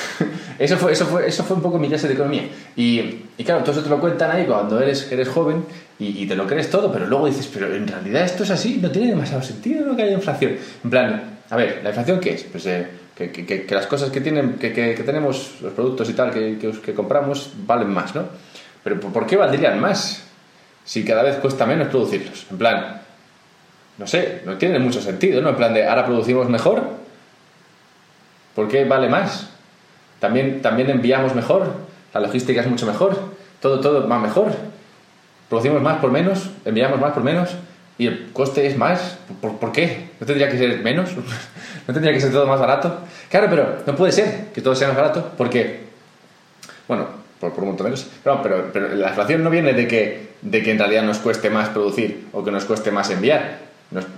eso, 0.59 0.77
fue, 0.77 0.93
eso, 0.93 1.07
fue, 1.07 1.29
eso 1.29 1.45
fue 1.45 1.57
un 1.57 1.63
poco 1.63 1.79
mi 1.79 1.89
clase 1.89 2.09
de 2.09 2.15
economía. 2.15 2.49
Y, 2.77 3.25
y 3.37 3.45
claro, 3.45 3.61
todo 3.61 3.73
eso 3.73 3.83
te 3.83 3.91
lo 3.91 4.01
cuentan 4.01 4.31
ahí 4.31 4.47
cuando 4.47 4.81
eres, 4.81 5.11
eres 5.13 5.29
joven 5.29 5.65
y, 6.01 6.27
te 6.27 6.37
lo 6.37 6.47
crees 6.47 6.71
todo, 6.71 6.93
pero 6.93 7.07
luego 7.07 7.27
dices, 7.27 7.51
pero 7.53 7.75
en 7.75 7.87
realidad 7.87 8.23
esto 8.23 8.45
es 8.45 8.51
así, 8.51 8.79
no 8.81 8.89
tiene 8.91 9.09
demasiado 9.09 9.43
sentido 9.43 9.97
que 9.97 10.03
haya 10.03 10.13
inflación. 10.13 10.57
En 10.85 10.91
plan, 10.91 11.39
a 11.51 11.57
ver, 11.57 11.81
¿la 11.83 11.91
inflación 11.91 12.21
qué 12.21 12.35
es? 12.35 12.45
Pues 12.45 12.67
eh, 12.67 12.87
que, 13.17 13.33
que, 13.33 13.67
que, 13.67 13.75
las 13.75 13.89
cosas 13.89 14.11
que, 14.11 14.21
tienen, 14.21 14.55
que, 14.55 14.71
tenemos, 15.05 15.57
los 15.61 15.73
productos 15.73 16.09
y 16.09 16.13
tal 16.13 16.31
que, 16.31 16.95
compramos, 16.95 17.53
valen 17.67 17.91
más, 17.91 18.15
¿no? 18.15 18.27
Pero 18.85 19.01
¿por 19.01 19.27
qué 19.27 19.37
valdrían 19.37 19.81
más 19.81 20.23
si 20.85 21.05
cada 21.05 21.25
vez 21.25 21.37
cuesta 21.37 21.67
menos 21.67 21.89
producirlos? 21.89 22.47
En 22.49 22.59
plan, 22.59 23.03
no 23.99 24.07
sé, 24.07 24.43
no 24.45 24.57
tiene 24.57 24.79
mucho 24.79 25.01
sentido, 25.01 25.43
¿no? 25.43 25.49
En 25.49 25.57
plan 25.57 25.75
de, 25.75 25.85
ahora 25.85 26.07
producimos 26.07 26.49
mejor, 26.49 26.98
¿por 28.59 28.67
qué 28.67 28.85
vale 28.85 29.09
más? 29.09 29.47
También, 30.19 30.61
también 30.63 30.91
enviamos 30.91 31.33
mejor, 31.33 31.75
la 32.13 32.19
logística 32.19 32.61
es 32.61 32.67
mucho 32.67 32.87
mejor, 32.87 33.17
todo, 33.61 33.79
todo 33.79 34.09
va 34.09 34.19
mejor. 34.19 34.51
Producimos 35.49 35.81
más 35.81 35.99
por 35.99 36.11
menos, 36.11 36.51
enviamos 36.65 36.99
más 36.99 37.13
por 37.13 37.23
menos 37.23 37.51
y 37.99 38.09
el 38.09 38.33
coste 38.33 38.67
es 38.67 38.77
más. 38.77 39.17
¿Por, 39.41 39.71
qué? 39.71 40.09
¿No 40.19 40.27
tendría 40.27 40.51
que 40.51 40.59
ser 40.59 40.81
menos? 40.83 41.11
¿No 41.87 41.95
tendría 41.95 42.13
que 42.13 42.21
ser 42.21 42.33
todo 42.33 42.49
más 42.49 42.59
barato? 42.59 42.99
Claro, 43.31 43.47
pero 43.49 43.77
no 43.87 43.95
puede 43.95 44.11
ser 44.11 44.47
que 44.53 44.61
todo 44.61 44.75
sea 44.75 44.89
más 44.89 44.97
barato 44.97 45.35
porque, 45.39 45.85
bueno, 46.89 47.07
por, 47.39 47.53
por 47.53 47.63
un 47.63 47.69
montón 47.69 47.85
de 47.85 47.91
cosas. 47.93 48.09
Pero, 48.25 48.43
pero, 48.73 48.89
la 48.97 49.11
inflación 49.11 49.45
no 49.45 49.51
viene 49.51 49.73
de 49.73 49.87
que, 49.87 50.31
de 50.43 50.65
que 50.65 50.73
en 50.73 50.81
realidad 50.81 51.05
nos 51.05 51.19
cueste 51.19 51.49
más 51.49 51.69
producir 51.69 52.27
o 52.33 52.43
que 52.43 52.51
nos 52.51 52.65
cueste 52.65 52.91
más 52.91 53.09
enviar. 53.11 53.61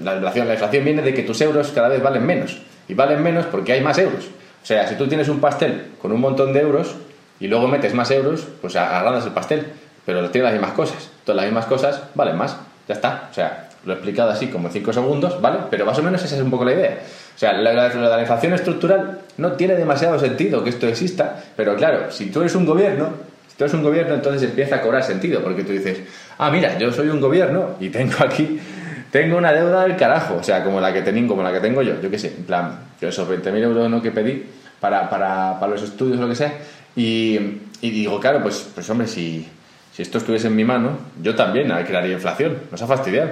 La 0.03 0.15
inflación, 0.15 0.49
la 0.49 0.55
inflación 0.55 0.83
viene 0.83 1.03
de 1.03 1.13
que 1.13 1.25
tus 1.25 1.43
euros 1.43 1.73
cada 1.75 1.89
vez 1.89 2.03
valen 2.03 2.25
menos. 2.25 2.63
Y 2.91 2.95
valen 2.95 3.23
menos 3.23 3.47
porque 3.47 3.73
hay 3.73 3.81
más 3.83 3.99
euros. 3.99 4.25
O 4.61 4.67
sea, 4.67 4.89
si 4.89 4.97
tú 4.97 5.07
tienes 5.07 5.29
un 5.29 5.41
pastel 5.41 5.93
con 6.03 6.11
un 6.11 6.21
montón 6.21 6.53
de 6.53 6.61
euros 6.61 6.97
y 7.39 7.47
luego 7.47 7.69
metes 7.69 7.95
más 7.95 8.11
euros, 8.11 8.49
pues 8.61 8.75
agrandas 8.75 9.25
el 9.25 9.31
pastel. 9.31 9.65
Pero 10.05 10.29
tiene 10.31 10.47
las 10.47 10.55
mismas 10.55 10.73
cosas. 10.73 11.09
Todas 11.25 11.37
las 11.37 11.45
mismas 11.45 11.67
cosas 11.67 12.03
valen 12.17 12.37
más. 12.37 12.57
Ya 12.89 12.95
está. 12.95 13.29
O 13.31 13.35
sea, 13.35 13.69
lo 13.85 13.93
he 13.93 13.95
explicado 13.95 14.31
así 14.31 14.49
como 14.49 14.67
en 14.67 14.73
5 14.73 14.93
segundos, 14.93 15.41
¿vale? 15.41 15.59
Pero 15.71 15.87
más 15.87 15.97
o 16.01 16.03
menos 16.03 16.21
esa 16.25 16.35
es 16.35 16.43
un 16.43 16.51
poco 16.51 16.65
la 16.65 16.73
idea. 16.73 16.99
O 17.37 17.39
sea, 17.39 17.53
la, 17.53 17.73
la, 17.73 18.21
inflación 18.21 18.55
estructural 18.55 19.21
no 19.37 19.53
tiene 19.53 19.77
demasiado 19.77 20.19
sentido 20.19 20.65
que 20.65 20.71
esto 20.71 20.89
exista, 20.89 21.45
pero 21.57 21.77
claro, 21.77 22.11
si 22.11 22.27
tú 22.27 22.41
eres 22.41 22.57
un 22.57 22.67
gobierno, 22.67 23.11
si 23.49 23.57
tú 23.57 23.65
eres 23.65 23.75
un 23.75 23.85
gobierno, 23.85 24.15
entonces 24.15 24.43
empieza 24.43 24.77
a 24.77 24.83
cobrar 24.83 25.05
sentido, 25.05 25.41
porque 25.43 25.63
tú 25.63 25.73
dices, 25.73 26.01
ah, 26.39 26.51
mira, 26.51 26.77
yo 26.77 26.93
soy 26.93 27.09
un 27.09 27.21
gobierno 27.21 27.77
y 27.79 27.89
tengo 27.89 28.17
aquí 28.19 28.61
tengo 29.11 29.37
una 29.37 29.53
deuda 29.53 29.83
del 29.83 29.97
carajo, 29.97 30.37
o 30.37 30.43
sea, 30.43 30.63
como 30.63 30.81
la 30.81 30.93
que 30.93 31.03
tengo, 31.03 31.29
como 31.29 31.43
la 31.43 31.53
que 31.53 31.61
tengo 31.61 31.83
yo, 31.83 32.01
yo 32.01 32.11
qué 32.11 32.19
sé, 32.19 32.29
en 32.37 32.45
plan, 32.45 32.79
yo 33.01 33.09
esos 33.09 33.29
20.000 33.29 33.57
euros 33.63 33.91
¿no? 33.91 34.01
que 34.01 34.11
pedí 34.11 34.45
para, 34.79 35.11
para, 35.11 35.59
para, 35.59 35.73
los 35.73 35.83
estudios 35.83 36.19
o 36.19 36.23
lo 36.23 36.29
que 36.29 36.35
sea, 36.35 36.53
y, 36.97 37.39
digo, 37.81 38.21
claro, 38.21 38.43
pues, 38.43 38.71
pues 38.75 38.89
hombre, 38.91 39.07
si, 39.07 39.47
si 39.93 40.03
esto 40.03 40.19
estuviese 40.19 40.49
en 40.49 40.57
mi 40.57 40.65
mano, 40.65 40.99
yo 41.23 41.35
también 41.35 41.69
crearía 41.87 42.15
inflación, 42.15 42.59
nos 42.71 42.81
ha 42.83 42.87
fastidiado. 42.87 43.31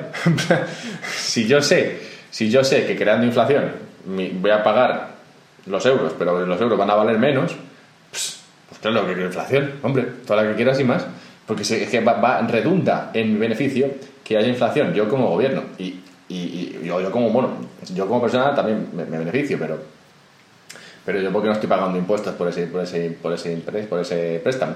si 1.16 1.46
yo 1.46 1.60
sé, 1.60 2.00
si 2.30 2.50
yo 2.50 2.64
sé 2.64 2.86
que 2.86 2.96
creando 2.96 3.26
inflación 3.26 3.88
voy 4.04 4.50
a 4.50 4.62
pagar 4.62 5.08
los 5.66 5.84
euros, 5.84 6.14
pero 6.18 6.46
los 6.46 6.60
euros 6.60 6.78
van 6.78 6.90
a 6.90 6.94
valer 6.94 7.18
menos, 7.18 7.54
pues, 8.10 8.40
pues 8.68 8.80
claro, 8.80 9.06
que 9.06 9.22
inflación, 9.22 9.72
hombre, 9.82 10.04
toda 10.26 10.42
la 10.42 10.50
que 10.50 10.56
quieras 10.56 10.80
y 10.80 10.84
más, 10.84 11.06
porque 11.48 11.62
es 11.62 11.88
que 11.88 12.00
va, 12.00 12.12
va 12.12 12.42
redunda 12.42 13.10
en 13.14 13.32
mi 13.32 13.38
beneficio 13.38 13.88
que 14.22 14.36
haya 14.36 14.46
inflación, 14.46 14.92
yo 14.92 15.08
como 15.08 15.30
gobierno 15.30 15.62
y, 15.78 16.00
y, 16.28 16.78
yo, 16.84 17.10
como, 17.10 17.30
bueno, 17.30 17.52
yo 17.94 18.06
como 18.06 18.20
persona 18.20 18.54
también 18.54 18.90
me, 18.92 19.04
beneficio, 19.04 19.56
pero, 19.58 19.78
pero 21.06 21.22
yo 21.22 21.32
porque 21.32 21.48
no 21.48 21.54
estoy 21.54 21.68
pagando 21.70 21.96
impuestos 21.96 22.34
por 22.34 22.48
ese, 22.48 22.66
por 22.66 22.82
ese, 22.82 23.16
por 23.22 23.32
ese, 23.32 23.56
por 23.88 23.98
ese 23.98 24.40
préstamo. 24.44 24.74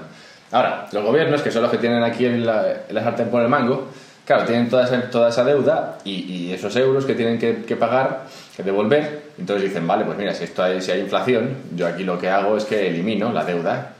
Ahora, 0.51 0.87
los 0.91 1.03
gobiernos, 1.03 1.43
que 1.43 1.51
son 1.51 1.61
los 1.61 1.69
que 1.69 1.77
tienen 1.77 2.01
aquí 2.01 2.25
en 2.25 2.43
la, 2.43 2.81
la 2.89 3.03
sartén 3.03 3.29
por 3.29 3.43
el 3.43 3.49
mango, 3.49 3.89
claro, 4.25 4.45
tienen 4.45 4.67
toda 4.67 4.85
esa, 4.85 4.99
toda 5.11 5.29
esa 5.29 5.43
deuda 5.43 5.99
y, 6.03 6.51
esos 6.51 6.75
euros 6.75 7.05
que 7.05 7.13
tienen 7.13 7.37
que, 7.37 7.63
que, 7.65 7.75
pagar, 7.75 8.23
que 8.57 8.63
devolver, 8.63 9.25
entonces 9.37 9.69
dicen, 9.69 9.85
vale, 9.85 10.05
pues 10.05 10.17
mira, 10.17 10.33
si, 10.33 10.45
esto 10.45 10.63
hay, 10.63 10.81
si 10.81 10.89
hay 10.89 11.01
inflación, 11.01 11.55
yo 11.75 11.85
aquí 11.85 12.03
lo 12.03 12.17
que 12.17 12.29
hago 12.29 12.57
es 12.57 12.65
que 12.65 12.87
elimino 12.87 13.31
la 13.31 13.45
deuda 13.45 13.93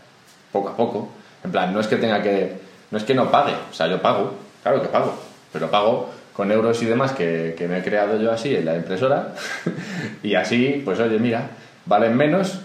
poco 0.52 0.70
a 0.70 0.76
poco. 0.76 1.12
En 1.44 1.52
plan, 1.52 1.72
no 1.72 1.80
es 1.80 1.88
que 1.88 1.98
tenga 1.98 2.22
que, 2.24 2.63
no 2.94 3.00
es 3.00 3.06
que 3.06 3.16
no 3.16 3.32
pague, 3.32 3.54
o 3.72 3.74
sea, 3.74 3.88
yo 3.88 4.00
pago, 4.00 4.36
claro 4.62 4.80
que 4.80 4.88
pago, 4.88 5.18
pero 5.52 5.72
pago 5.72 6.12
con 6.32 6.52
euros 6.52 6.80
y 6.84 6.86
demás 6.86 7.12
que, 7.14 7.56
me 7.68 7.80
he 7.80 7.84
creado 7.84 8.22
yo 8.22 8.32
así 8.32 8.56
en 8.56 8.66
la 8.66 8.76
impresora 8.76 9.34
y 10.22 10.36
así, 10.36 10.80
pues 10.86 11.00
oye, 11.00 11.18
mira, 11.18 11.50
valen 11.88 12.16
menos 12.16 12.60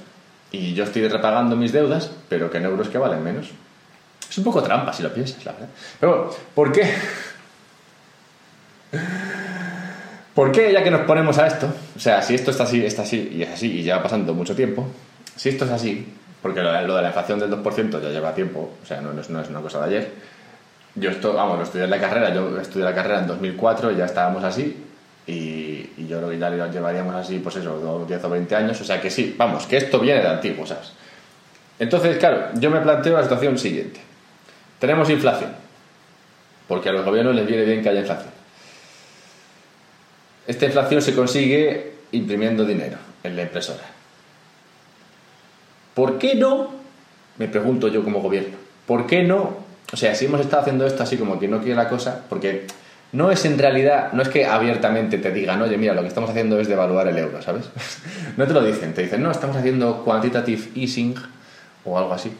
y 0.53 0.75
yo 0.75 0.85
estoy 0.85 1.09
repagando 1.09 1.57
mis 1.57 1.73
deudas, 1.73 2.11
pero 2.29 2.51
que 2.51 2.59
en 2.59 2.67
euros 2.67 2.91
que 2.91 2.99
valen 2.99 3.25
menos. 3.25 3.49
Es 4.29 4.37
un 4.37 4.45
poco 4.45 4.63
trampa 4.63 4.93
si 4.93 5.03
lo 5.03 5.15
piensas, 5.15 5.43
la 5.47 5.53
verdad. 5.53 5.69
Pero 5.99 6.37
¿por 6.55 6.73
qué? 6.73 6.93
¿Por 10.35 10.53
qué 10.53 10.75
ya 10.75 10.85
que 10.85 10.91
nos 10.91 11.07
ponemos 11.07 11.39
a 11.39 11.47
esto? 11.47 11.73
O 11.97 12.01
sea, 12.01 12.21
si 12.21 12.35
esto 12.35 12.51
está 12.51 12.65
así, 12.65 12.85
está 12.85 13.01
así 13.01 13.31
y 13.33 13.45
es 13.45 13.49
así 13.49 13.79
y 13.79 13.83
lleva 13.83 14.03
pasando 14.03 14.35
mucho 14.35 14.55
tiempo, 14.55 14.87
si 15.37 15.49
esto 15.49 15.65
es 15.65 15.71
así, 15.71 16.07
porque 16.43 16.61
lo, 16.61 16.73
de 16.73 17.03
la 17.03 17.09
inflación 17.09 17.39
del 17.39 17.51
2% 17.51 18.01
ya 18.01 18.09
lleva 18.11 18.35
tiempo, 18.35 18.73
o 18.83 18.87
sea, 18.87 19.01
no, 19.01 19.13
no, 19.13 19.21
es, 19.21 19.31
no 19.31 19.41
es 19.41 19.49
una 19.49 19.61
cosa 19.61 19.81
de 19.81 19.97
ayer, 19.97 20.13
yo 20.95 21.11
esto, 21.11 21.35
vamos, 21.35 21.59
lo 21.59 21.65
estudié 21.65 21.87
la 21.87 22.01
carrera, 22.01 22.35
yo 22.35 22.59
estudié 22.61 22.85
la 22.85 22.95
carrera 22.95 23.21
en 23.21 23.27
2004 23.27 23.93
y 23.93 23.97
ya 23.97 24.05
estábamos 24.05 24.43
así 24.45 24.85
y, 25.27 26.07
yo 26.09 26.19
creo 26.19 26.31
que 26.31 26.39
ya 26.39 26.49
lo 26.49 26.71
llevaríamos 26.71 27.15
así, 27.15 27.39
pues 27.39 27.57
eso, 27.57 28.05
10 28.09 28.25
o 28.25 28.31
20 28.31 28.57
años, 28.57 28.81
o 28.81 28.85
sea 28.85 29.01
que 29.01 29.11
sí, 29.11 29.35
vamos, 29.37 29.67
que 29.67 29.77
esto 29.77 30.01
viene 30.01 30.23
de 30.23 30.29
antiguo, 30.29 30.67
¿sabes? 30.67 30.93
Entonces, 31.79 32.17
claro, 32.17 32.49
yo 32.55 32.71
me 32.71 32.81
planteo 32.81 33.15
la 33.15 33.23
situación 33.23 33.59
siguiente. 33.59 34.01
Tenemos 34.79 35.11
inflación, 35.11 35.51
porque 36.67 36.89
a 36.89 36.93
los 36.93 37.05
gobiernos 37.05 37.35
les 37.35 37.47
viene 37.47 37.65
bien 37.65 37.83
que 37.83 37.91
haya 37.91 38.01
inflación. 38.01 38.33
Esta 40.47 40.65
inflación 40.65 41.03
se 41.03 41.15
consigue 41.15 41.93
imprimiendo 42.13 42.65
dinero 42.65 42.97
en 43.23 43.37
la 43.37 43.43
impresora. 43.43 43.98
¿Por 45.99 46.19
qué 46.19 46.37
no? 46.37 46.69
Me 47.39 47.49
pregunto 47.49 47.89
yo 47.89 48.05
como 48.05 48.21
gobierno. 48.21 48.57
¿Por 48.87 49.07
qué 49.07 49.25
no 49.25 49.69
o 49.93 49.97
sea, 49.97 50.15
si 50.15 50.27
hemos 50.27 50.41
estado 50.41 50.63
haciendo 50.63 50.87
esto 50.87 51.03
así 51.03 51.17
como 51.17 51.39
que 51.39 51.49
no 51.49 51.61
quiere 51.61 51.75
la 51.75 51.89
cosa, 51.89 52.23
porque 52.29 52.67
no 53.13 53.31
es 53.31 53.45
en 53.47 53.59
realidad, 53.59 54.13
no 54.13 54.23
es 54.23 54.29
que 54.29 54.45
abiertamente 54.45 55.17
te 55.17 55.31
digan, 55.31 55.63
oye, 55.63 55.79
mira, 55.79 55.95
lo 55.95 56.03
que 56.03 56.09
estamos 56.09 56.29
haciendo 56.29 56.61
es 56.61 56.69
devaluar 56.69 57.09
el 57.09 57.17
euro, 57.17 57.41
¿sabes? 57.41 57.71
no 58.37 58.47
te 58.47 58.53
lo 58.53 58.63
dicen, 58.63 58.93
te 58.93 59.03
dicen, 59.03 59.23
no, 59.23 59.31
estamos 59.31 59.57
haciendo 59.57 60.05
quantitative 60.05 60.63
easing 60.75 61.15
o 61.87 61.99
algo 61.99 62.13
así, 62.13 62.31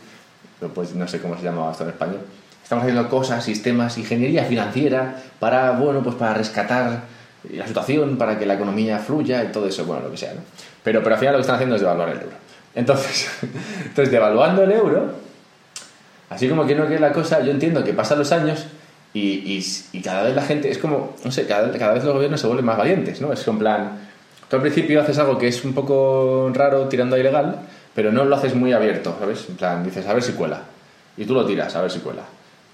pues 0.75 0.95
no 0.95 1.09
sé 1.09 1.23
cómo 1.23 1.39
se 1.39 1.45
llamaba 1.45 1.73
esto 1.73 1.85
en 1.85 1.91
español. 1.91 2.21
Estamos 2.63 2.83
haciendo 2.83 3.09
cosas, 3.09 3.43
sistemas, 3.43 3.97
ingeniería 3.97 4.45
financiera 4.45 5.17
para, 5.39 5.71
bueno, 5.71 6.03
pues 6.03 6.17
para 6.17 6.35
rescatar 6.35 7.05
la 7.51 7.67
situación, 7.67 8.19
para 8.19 8.39
que 8.39 8.45
la 8.45 8.55
economía 8.55 8.99
fluya 8.99 9.43
y 9.43 9.47
todo 9.47 9.67
eso, 9.67 9.87
bueno, 9.87 10.03
lo 10.03 10.11
que 10.11 10.19
sea, 10.19 10.35
¿no? 10.35 10.43
Pero, 10.85 11.03
pero 11.03 11.15
al 11.15 11.19
final 11.19 11.33
lo 11.33 11.39
que 11.39 11.43
están 11.43 11.55
haciendo 11.55 11.77
es 11.77 11.81
devaluar 11.81 12.11
el 12.11 12.19
euro. 12.19 12.48
Entonces, 12.75 13.29
entonces 13.85 14.11
devaluando 14.11 14.63
el 14.63 14.73
euro, 14.73 15.13
Así 16.31 16.49
como 16.49 16.67
que 16.67 16.75
no 16.75 16.87
que 16.87 16.99
la 16.99 17.13
cosa, 17.13 17.41
yo 17.41 17.51
entiendo 17.51 17.83
que 17.83 17.95
pasan 17.95 18.19
los 18.19 18.33
años 18.33 18.67
y, 19.15 19.65
y, 19.93 20.01
cada 20.03 20.25
vez 20.25 20.35
la 20.35 20.43
gente, 20.43 20.71
es 20.71 20.79
como, 20.79 21.15
no 21.25 21.33
sé, 21.33 21.47
cada, 21.47 21.73
cada, 21.79 21.95
vez 21.95 22.05
los 22.05 22.15
gobiernos 22.15 22.41
se 22.41 22.47
vuelven 22.47 22.67
más 22.67 22.77
valientes, 22.77 23.21
¿no? 23.21 23.33
Es 23.33 23.47
en 23.49 23.59
plan, 23.59 23.99
tú 24.49 24.57
al 24.57 24.63
principio 24.63 25.01
haces 25.01 25.19
algo 25.19 25.39
que 25.39 25.49
es 25.49 25.65
un 25.65 25.73
poco 25.73 26.51
raro 26.53 26.87
tirando 26.89 27.17
a 27.17 27.19
ilegal, 27.19 27.61
pero 27.95 28.13
no 28.13 28.25
lo 28.25 28.37
haces 28.37 28.55
muy 28.55 28.73
abierto, 28.73 29.17
¿sabes? 29.19 29.47
En 29.49 29.57
plan, 29.57 29.83
dices, 29.83 30.07
a 30.07 30.13
ver 30.13 30.23
si 30.23 30.33
cuela. 30.33 30.61
Y 31.17 31.25
tú 31.25 31.35
lo 31.35 31.47
tiras, 31.47 31.75
a 31.75 31.83
ver 31.83 31.91
si 31.91 32.01
cuela. 32.01 32.23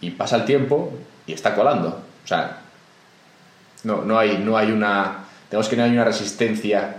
Y 0.00 0.10
pasa 0.10 0.36
el 0.36 0.44
tiempo 0.44 0.92
y 1.26 1.32
está 1.32 1.54
colando. 1.54 1.88
O 2.24 2.26
sea, 2.26 2.58
no, 3.84 4.02
no, 4.02 4.18
hay, 4.18 4.38
no 4.38 4.56
hay 4.56 4.72
una, 4.72 5.24
digamos 5.48 5.68
que 5.68 5.76
no 5.76 5.84
hay 5.84 5.92
una 5.92 6.04
resistencia 6.04 6.96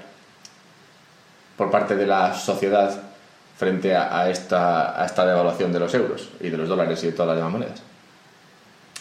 por 1.58 1.72
parte 1.72 1.96
de 1.96 2.06
la 2.06 2.34
sociedad 2.34 2.92
frente 3.58 3.96
a, 3.96 4.30
esta, 4.30 5.02
a 5.02 5.06
esta 5.06 5.26
devaluación 5.26 5.72
de 5.72 5.80
los 5.80 5.94
euros 5.94 6.30
y 6.42 6.50
de 6.50 6.58
los 6.58 6.68
dólares 6.68 7.02
y 7.04 7.08
de 7.08 7.14
todas 7.14 7.30
las 7.30 7.38
demás 7.38 7.52
monedas. 7.52 7.82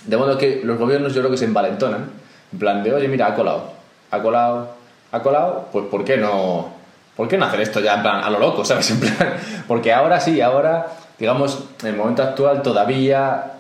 De 0.07 0.17
modo 0.17 0.39
que 0.39 0.61
los 0.63 0.79
gobiernos 0.79 1.15
yo 1.15 1.21
creo 1.21 1.31
que 1.31 1.37
se 1.37 1.47
envalentonan, 1.47 2.11
en 2.53 2.59
plan 2.59 2.83
de, 2.83 2.95
oye, 2.95 3.09
mira, 3.09 3.27
ha 3.27 3.35
colado, 3.35 3.73
ha 4.11 4.23
colado, 4.23 4.69
ha 5.11 5.21
colado, 5.23 5.69
pues 5.73 5.87
¿por 5.87 6.05
qué 6.05 6.17
no, 6.17 6.73
por 7.17 7.27
qué 7.27 7.37
no 7.37 7.47
hacer 7.47 7.63
esto 7.63 7.81
ya 7.81 7.95
en 7.95 8.03
plan 8.03 8.23
a 8.23 8.31
lo 8.31 8.39
loco, 8.39 8.65
¿sabes? 8.65 8.91
En 8.91 9.01
plan, 9.01 9.35
porque 9.67 9.93
ahora 9.93 10.21
sí, 10.21 10.41
ahora, 10.41 10.87
digamos, 11.19 11.65
en 11.83 11.89
el 11.89 11.97
momento 11.97 12.23
actual 12.23 12.63
todavía 12.63 13.53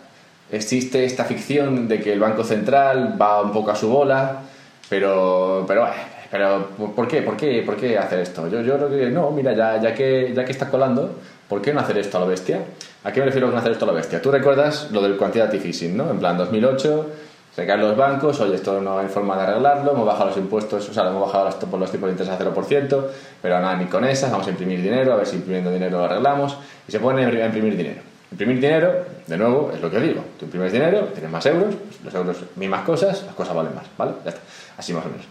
existe 0.53 1.05
esta 1.05 1.25
ficción 1.25 1.89
de 1.89 2.01
que 2.01 2.13
el 2.13 2.21
Banco 2.21 2.45
Central 2.45 3.21
va 3.21 3.41
un 3.41 3.53
poco 3.53 3.73
a 3.73 3.77
su 3.77 3.89
bola, 3.89 4.43
pero, 4.89 5.65
pero 5.67 5.89
pero 6.31 6.69
¿por 6.95 7.07
qué? 7.09 7.23
¿Por 7.23 7.37
qué? 7.37 7.63
¿Por 7.65 7.77
qué 7.77 7.99
hacer 7.99 8.21
esto? 8.21 8.49
Yo, 8.49 8.61
yo 8.63 8.77
creo 8.77 8.91
que 8.91 9.11
no, 9.11 9.31
mira, 9.31 9.53
ya, 9.55 9.81
ya, 9.81 9.95
que, 9.95 10.33
ya 10.35 10.45
que 10.45 10.53
está 10.53 10.69
colando, 10.69 11.19
¿por 11.49 11.61
qué 11.63 11.73
no 11.73 11.81
hacer 11.81 11.99
esto 11.99 12.19
a 12.19 12.21
lo 12.21 12.27
bestia? 12.27 12.61
¿A 13.05 13.13
qué 13.13 13.21
me 13.21 13.27
refiero 13.27 13.49
con 13.49 13.59
hacer 13.59 13.73
esto 13.73 13.85
a 13.85 13.89
lo 13.89 13.95
bestia? 13.95 14.21
Tú 14.21 14.31
recuerdas 14.31 14.91
lo 14.91 15.03
del 15.03 15.17
quantitative 15.17 15.67
easing, 15.67 15.97
¿no? 15.97 16.11
En 16.11 16.19
plan, 16.19 16.37
2008, 16.37 17.07
se 17.55 17.67
caen 17.67 17.81
los 17.81 17.97
bancos, 17.97 18.41
oye, 18.41 18.57
esto 18.57 18.81
no 18.81 18.99
hay 18.99 19.09
forma 19.09 19.37
de 19.37 19.43
arreglarlo, 19.45 19.93
hemos 19.93 20.07
bajado 20.07 20.31
los 20.31 20.39
impuestos, 20.39 20.89
o 20.89 20.93
sea, 20.93 21.07
hemos 21.09 21.21
bajado 21.21 21.45
los, 21.45 21.81
los 21.81 21.91
tipos 21.93 22.09
de 22.09 22.13
interés 22.13 22.33
a 22.33 22.39
0%, 22.39 23.05
pero 23.41 23.61
nada, 23.61 23.77
ni 23.77 23.87
con 23.87 24.05
esas, 24.05 24.31
vamos 24.31 24.47
a 24.47 24.51
imprimir 24.51 24.83
dinero, 24.83 25.13
a 25.13 25.17
ver 25.17 25.27
si 25.27 25.37
imprimiendo 25.37 25.71
dinero 25.71 25.99
lo 25.99 26.05
arreglamos, 26.05 26.57
y 26.89 26.91
se 26.91 26.99
pone 26.99 27.25
a 27.25 27.47
imprimir 27.47 27.77
dinero. 27.77 28.01
Imprimir 28.35 28.57
dinero, 28.57 29.05
de 29.29 29.37
nuevo, 29.37 29.71
es 29.73 29.81
lo 29.81 29.89
que 29.89 30.01
digo. 30.01 30.25
Tú 30.37 30.47
imprimes 30.47 30.73
dinero, 30.73 31.03
tienes 31.13 31.31
más 31.31 31.47
euros, 31.47 31.73
los 32.03 32.13
euros, 32.13 32.37
mismas 32.57 32.83
cosas, 32.83 33.23
las 33.25 33.35
cosas 33.37 33.55
valen 33.55 33.73
más, 33.77 33.85
¿vale? 33.97 34.13
Ya 34.25 34.31
está. 34.31 34.41
Así 34.77 34.93
más 34.93 35.07
o 35.07 35.09
menos. 35.09 35.25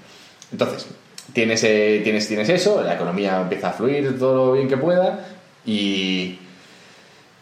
Entonces, 0.52 0.88
tienes, 1.34 1.64
eh, 1.64 2.02
tienes, 2.04 2.28
tienes 2.28 2.50
eso, 2.50 2.82
la 2.82 2.96
economía 2.96 3.42
empieza 3.42 3.70
a 3.70 3.74
fluir 3.74 4.18
todo 4.20 4.48
lo 4.48 4.52
bien 4.54 4.68
que 4.68 4.78
pueda 4.78 5.20
y, 5.66 6.40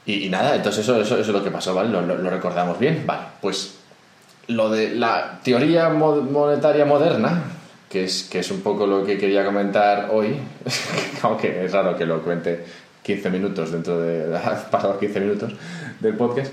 y, 0.05 0.29
nada, 0.29 0.55
entonces 0.55 0.83
eso, 0.83 0.99
eso, 1.01 1.19
es 1.19 1.27
lo 1.27 1.43
que 1.43 1.51
pasó, 1.51 1.73
¿vale? 1.73 1.89
Lo, 1.89 2.29
recordamos 2.29 2.79
bien, 2.79 3.03
vale. 3.05 3.23
Pues 3.41 3.75
lo 4.47 4.69
de 4.69 4.95
la 4.95 5.39
teoría 5.43 5.89
monetaria 5.89 6.85
moderna, 6.85 7.43
que 7.89 8.05
es, 8.05 8.23
que 8.23 8.39
es 8.39 8.51
un 8.51 8.61
poco 8.61 8.87
lo 8.87 9.03
que 9.03 9.17
quería 9.17 9.43
comentar 9.43 10.09
hoy, 10.11 10.37
aunque 11.23 11.65
es 11.65 11.71
raro 11.71 11.97
que 11.97 12.05
lo 12.05 12.21
cuente 12.21 12.65
15 13.03 13.29
minutos 13.29 13.71
dentro 13.71 13.99
de... 13.99 14.37
pasados 14.71 14.97
15 14.97 15.19
minutos 15.19 15.53
del 15.99 16.15
podcast. 16.15 16.51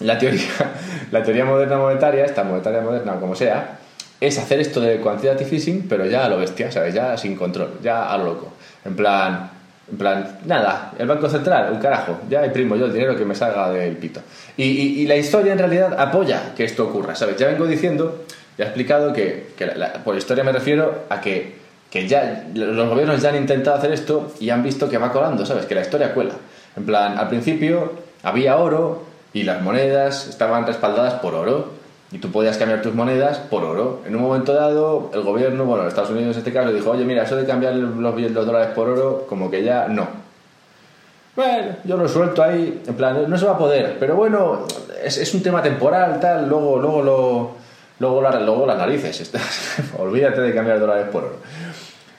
La 0.00 0.18
teoría, 0.18 0.40
la 1.10 1.22
teoría 1.22 1.44
moderna 1.44 1.76
monetaria, 1.76 2.24
esta 2.24 2.44
monetaria 2.44 2.80
moderna 2.80 3.14
o 3.14 3.20
como 3.20 3.34
sea, 3.34 3.78
es 4.20 4.38
hacer 4.38 4.60
esto 4.60 4.80
de 4.80 4.98
quantitative 4.98 5.56
easing, 5.56 5.88
pero 5.88 6.04
ya 6.06 6.26
a 6.26 6.28
lo 6.28 6.38
bestia, 6.38 6.70
¿sabes? 6.70 6.94
Ya 6.94 7.16
sin 7.16 7.36
control, 7.36 7.78
ya 7.82 8.12
a 8.12 8.18
lo 8.18 8.24
loco. 8.24 8.52
En 8.84 8.94
plan, 8.94 9.50
en 9.90 9.98
plan, 9.98 10.38
nada, 10.44 10.92
el 10.98 11.06
Banco 11.06 11.28
Central, 11.28 11.72
un 11.72 11.80
carajo, 11.80 12.20
ya 12.28 12.44
imprimo 12.44 12.76
yo 12.76 12.86
el 12.86 12.92
dinero 12.92 13.16
que 13.16 13.24
me 13.24 13.34
salga 13.34 13.70
del 13.70 13.96
pito. 13.96 14.20
Y, 14.56 14.64
y, 14.64 15.06
la 15.06 15.16
historia 15.16 15.52
en 15.52 15.58
realidad 15.58 15.98
apoya 15.98 16.54
que 16.54 16.64
esto 16.64 16.84
ocurra, 16.84 17.14
¿sabes? 17.14 17.36
Ya 17.36 17.48
vengo 17.48 17.66
diciendo, 17.66 18.24
ya 18.56 18.64
he 18.64 18.68
explicado 18.68 19.12
que, 19.12 19.48
que 19.56 19.66
por 20.04 20.16
historia 20.16 20.44
me 20.44 20.52
refiero 20.52 21.06
a 21.08 21.20
que, 21.20 21.56
que 21.90 22.06
ya 22.06 22.44
los 22.54 22.88
gobiernos 22.88 23.20
ya 23.20 23.30
han 23.30 23.36
intentado 23.36 23.76
hacer 23.76 23.92
esto 23.92 24.32
y 24.38 24.50
han 24.50 24.62
visto 24.62 24.88
que 24.88 24.98
va 24.98 25.10
colando, 25.10 25.44
¿sabes? 25.46 25.66
Que 25.66 25.74
la 25.74 25.80
historia 25.80 26.14
cuela. 26.14 26.34
En 26.76 26.84
plan, 26.84 27.18
al 27.18 27.28
principio 27.28 27.94
había 28.22 28.56
oro 28.58 29.04
y 29.32 29.42
las 29.42 29.62
monedas 29.62 30.28
estaban 30.28 30.66
respaldadas 30.66 31.14
por 31.14 31.34
oro 31.34 31.79
y 32.12 32.18
tú 32.18 32.30
podías 32.32 32.56
cambiar 32.56 32.82
tus 32.82 32.94
monedas 32.94 33.38
por 33.38 33.64
oro. 33.64 34.02
En 34.06 34.16
un 34.16 34.22
momento 34.22 34.52
dado, 34.52 35.10
el 35.14 35.22
gobierno, 35.22 35.64
bueno, 35.64 35.86
Estados 35.86 36.10
Unidos 36.10 36.36
en 36.36 36.38
este 36.40 36.52
caso, 36.52 36.72
dijo, 36.72 36.90
oye, 36.90 37.04
mira, 37.04 37.22
eso 37.22 37.36
de 37.36 37.46
cambiar 37.46 37.74
los, 37.74 38.34
dólares 38.46 38.70
por 38.74 38.88
oro, 38.88 39.26
como 39.28 39.50
que 39.50 39.62
ya 39.62 39.86
no. 39.88 40.08
Bueno, 41.36 41.76
yo 41.84 41.96
lo 41.96 42.08
suelto 42.08 42.42
ahí, 42.42 42.82
en 42.86 42.94
plan, 42.94 43.30
no 43.30 43.38
se 43.38 43.46
va 43.46 43.52
a 43.52 43.58
poder, 43.58 43.96
pero 44.00 44.16
bueno, 44.16 44.66
es, 45.02 45.16
es 45.18 45.32
un 45.32 45.42
tema 45.42 45.62
temporal, 45.62 46.18
tal, 46.20 46.48
luego, 46.48 46.78
luego 46.78 47.02
lo... 47.02 47.60
Luego, 48.00 48.22
luego 48.22 48.64
las 48.66 48.78
narices, 48.78 49.30
olvídate 49.98 50.40
de 50.40 50.54
cambiar 50.54 50.80
dólares 50.80 51.08
por 51.12 51.22
oro. 51.24 51.36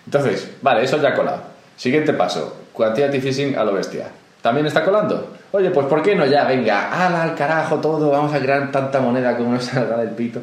Entonces, 0.06 0.52
vale, 0.62 0.84
eso 0.84 1.02
ya 1.02 1.16
colado. 1.16 1.42
Siguiente 1.76 2.14
paso, 2.14 2.56
quantitative 2.72 3.28
easing 3.28 3.56
a 3.56 3.64
lo 3.64 3.74
bestia. 3.74 4.06
¿También 4.42 4.66
está 4.66 4.84
colando? 4.84 5.34
Oye, 5.52 5.70
pues 5.70 5.86
¿por 5.88 6.02
qué 6.02 6.16
no 6.16 6.26
ya? 6.26 6.46
Venga, 6.46 6.92
ala 6.92 7.24
al 7.24 7.36
carajo 7.36 7.78
todo, 7.80 8.10
vamos 8.10 8.34
a 8.34 8.40
crear 8.40 8.72
tanta 8.72 9.00
moneda 9.00 9.38
como 9.38 9.54
nos 9.54 9.64
salga 9.66 9.98
del 9.98 10.10
pito. 10.10 10.42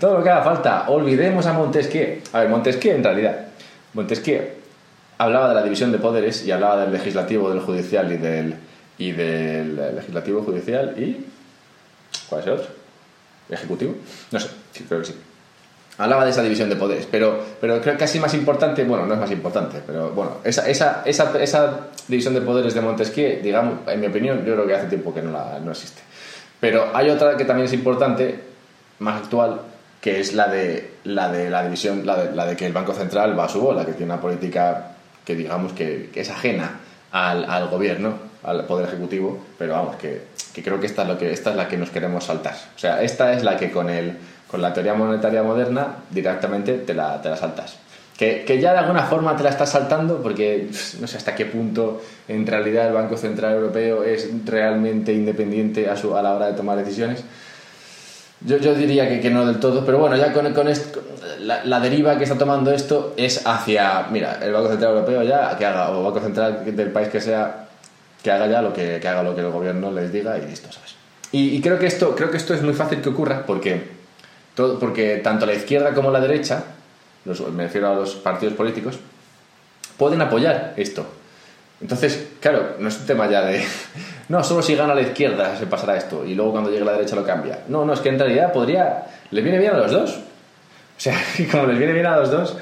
Todo 0.00 0.18
lo 0.18 0.24
que 0.24 0.30
haga 0.30 0.42
falta. 0.42 0.88
Olvidemos 0.88 1.46
a 1.46 1.52
Montesquieu. 1.52 2.22
A 2.32 2.40
ver, 2.40 2.48
Montesquieu 2.48 2.96
en 2.96 3.04
realidad. 3.04 3.36
Montesquieu 3.92 4.42
hablaba 5.18 5.48
de 5.48 5.54
la 5.54 5.62
división 5.62 5.92
de 5.92 5.98
poderes 5.98 6.44
y 6.44 6.50
hablaba 6.50 6.82
del 6.82 6.92
legislativo, 6.92 7.48
del 7.50 7.60
judicial 7.60 8.10
y 8.12 8.16
del, 8.16 8.54
y 8.98 9.12
del 9.12 9.94
legislativo, 9.94 10.42
judicial 10.42 10.94
y... 10.98 11.24
¿Cuál 12.28 12.40
es 12.40 12.46
el 12.46 12.52
otro? 12.54 12.66
¿Ejecutivo? 13.48 13.94
No 14.32 14.40
sé, 14.40 14.48
creo 14.88 15.00
que 15.00 15.06
sí 15.06 15.14
hablaba 15.98 16.24
de 16.24 16.30
esa 16.30 16.42
división 16.42 16.68
de 16.68 16.76
poderes, 16.76 17.06
pero, 17.10 17.38
pero 17.60 17.80
creo 17.80 17.94
que 17.94 18.00
casi 18.00 18.20
más 18.20 18.34
importante, 18.34 18.84
bueno, 18.84 19.06
no 19.06 19.14
es 19.14 19.20
más 19.20 19.30
importante, 19.30 19.82
pero 19.86 20.10
bueno, 20.10 20.38
esa, 20.44 20.68
esa, 20.68 21.02
esa, 21.04 21.42
esa 21.42 21.88
división 22.06 22.34
de 22.34 22.42
poderes 22.42 22.74
de 22.74 22.80
Montesquieu, 22.80 23.40
digamos, 23.42 23.80
en 23.86 24.00
mi 24.00 24.06
opinión, 24.06 24.44
yo 24.44 24.54
creo 24.54 24.66
que 24.66 24.74
hace 24.74 24.86
tiempo 24.86 25.14
que 25.14 25.22
no, 25.22 25.32
la, 25.32 25.58
no 25.58 25.70
existe. 25.70 26.02
Pero 26.60 26.90
hay 26.94 27.10
otra 27.10 27.36
que 27.36 27.44
también 27.44 27.66
es 27.66 27.72
importante, 27.72 28.40
más 28.98 29.22
actual, 29.22 29.60
que 30.00 30.20
es 30.20 30.34
la 30.34 30.48
de 30.48 30.96
la, 31.04 31.30
de 31.30 31.50
la 31.50 31.64
división, 31.64 32.04
la 32.06 32.16
de, 32.16 32.34
la 32.34 32.46
de 32.46 32.56
que 32.56 32.66
el 32.66 32.72
Banco 32.72 32.92
Central 32.94 33.38
va 33.38 33.44
a 33.44 33.48
su 33.48 33.60
bola, 33.60 33.84
que 33.84 33.92
tiene 33.92 34.12
una 34.12 34.20
política 34.20 34.92
que 35.24 35.34
digamos 35.34 35.72
que, 35.72 36.10
que 36.12 36.20
es 36.20 36.30
ajena 36.30 36.80
al, 37.10 37.44
al, 37.50 37.68
gobierno, 37.68 38.14
al 38.42 38.64
poder 38.66 38.88
ejecutivo, 38.88 39.44
pero 39.58 39.72
vamos, 39.72 39.96
que, 39.96 40.22
que 40.54 40.62
creo 40.62 40.78
que 40.78 40.86
esta 40.86 41.02
es, 41.02 41.08
lo 41.08 41.18
que 41.18 41.32
esta 41.32 41.50
es 41.50 41.56
la 41.56 41.66
que 41.68 41.76
nos 41.76 41.90
queremos 41.90 42.24
saltar. 42.24 42.54
O 42.76 42.78
sea, 42.78 43.02
esta 43.02 43.32
es 43.32 43.42
la 43.42 43.56
que 43.56 43.70
con 43.70 43.90
el 43.90 44.16
con 44.48 44.62
la 44.62 44.72
teoría 44.72 44.94
monetaria 44.94 45.42
moderna 45.42 45.96
directamente 46.10 46.78
te 46.78 46.94
la, 46.94 47.20
te 47.20 47.28
la 47.28 47.36
saltas. 47.36 47.76
Que, 48.16 48.44
que, 48.46 48.58
ya 48.58 48.72
de 48.72 48.78
alguna 48.78 49.02
forma 49.02 49.36
te 49.36 49.42
la 49.42 49.50
estás 49.50 49.70
saltando 49.70 50.22
porque 50.22 50.70
no 51.00 51.06
sé 51.06 51.18
hasta 51.18 51.34
qué 51.34 51.44
punto 51.44 52.00
en 52.28 52.46
realidad 52.46 52.86
el 52.86 52.94
Banco 52.94 53.16
Central 53.18 53.54
Europeo 53.54 54.04
es 54.04 54.30
realmente 54.46 55.12
independiente 55.12 55.90
a, 55.90 55.96
su, 55.96 56.16
a 56.16 56.22
la 56.22 56.34
hora 56.34 56.46
de 56.46 56.54
tomar 56.54 56.78
decisiones. 56.78 57.22
Yo, 58.40 58.56
yo 58.58 58.74
diría 58.74 59.08
que, 59.08 59.20
que, 59.20 59.28
no 59.28 59.44
del 59.44 59.58
todo, 59.60 59.84
pero 59.84 59.98
bueno, 59.98 60.16
ya 60.16 60.32
con, 60.32 60.50
con 60.54 60.68
esto, 60.68 61.02
la, 61.40 61.64
la, 61.64 61.80
deriva 61.80 62.16
que 62.16 62.24
está 62.24 62.38
tomando 62.38 62.70
esto 62.70 63.14
es 63.16 63.46
hacia, 63.46 64.06
mira, 64.10 64.38
el 64.42 64.52
Banco 64.52 64.68
Central 64.68 64.92
Europeo 64.92 65.22
ya 65.22 65.56
que 65.56 65.66
haga, 65.66 65.90
o 65.90 66.04
Banco 66.04 66.20
Central 66.20 66.62
del 66.64 66.90
país 66.90 67.08
que 67.08 67.20
sea, 67.20 67.66
que 68.22 68.30
haga 68.30 68.46
ya 68.46 68.62
lo 68.62 68.72
que, 68.72 68.98
que 69.00 69.08
haga 69.08 69.22
lo 69.22 69.34
que 69.34 69.40
el 69.40 69.50
gobierno 69.50 69.90
les 69.90 70.12
diga 70.12 70.38
y 70.38 70.46
listo, 70.46 70.70
¿sabes? 70.70 70.94
Y, 71.32 71.56
y 71.56 71.60
creo, 71.60 71.78
que 71.78 71.86
esto, 71.86 72.14
creo 72.14 72.30
que 72.30 72.36
esto 72.36 72.54
es 72.54 72.62
muy 72.62 72.74
fácil 72.74 73.00
que 73.00 73.08
ocurra 73.08 73.44
porque 73.46 73.95
porque 74.56 75.20
tanto 75.22 75.46
la 75.46 75.54
izquierda 75.54 75.94
como 75.94 76.10
la 76.10 76.20
derecha, 76.20 76.64
me 77.52 77.64
refiero 77.64 77.88
a 77.88 77.94
los 77.94 78.14
partidos 78.14 78.54
políticos, 78.54 78.98
pueden 79.96 80.20
apoyar 80.22 80.74
esto. 80.76 81.06
Entonces, 81.80 82.28
claro, 82.40 82.76
no 82.78 82.88
es 82.88 82.98
un 82.98 83.06
tema 83.06 83.28
ya 83.28 83.42
de, 83.42 83.62
no, 84.28 84.42
solo 84.42 84.62
si 84.62 84.74
gana 84.74 84.94
la 84.94 85.02
izquierda 85.02 85.56
se 85.56 85.66
pasará 85.66 85.96
esto 85.96 86.24
y 86.24 86.34
luego 86.34 86.52
cuando 86.52 86.70
llegue 86.70 86.84
la 86.84 86.92
derecha 86.92 87.16
lo 87.16 87.24
cambia. 87.24 87.60
No, 87.68 87.84
no, 87.84 87.92
es 87.92 88.00
que 88.00 88.08
en 88.08 88.18
realidad 88.18 88.52
podría, 88.52 89.06
les 89.30 89.44
viene 89.44 89.58
bien 89.58 89.74
a 89.74 89.78
los 89.78 89.92
dos. 89.92 90.10
O 90.16 91.00
sea, 91.00 91.18
como 91.50 91.66
les 91.66 91.78
viene 91.78 91.92
bien 91.92 92.06
a 92.06 92.16
los 92.16 92.30
dos, 92.30 92.56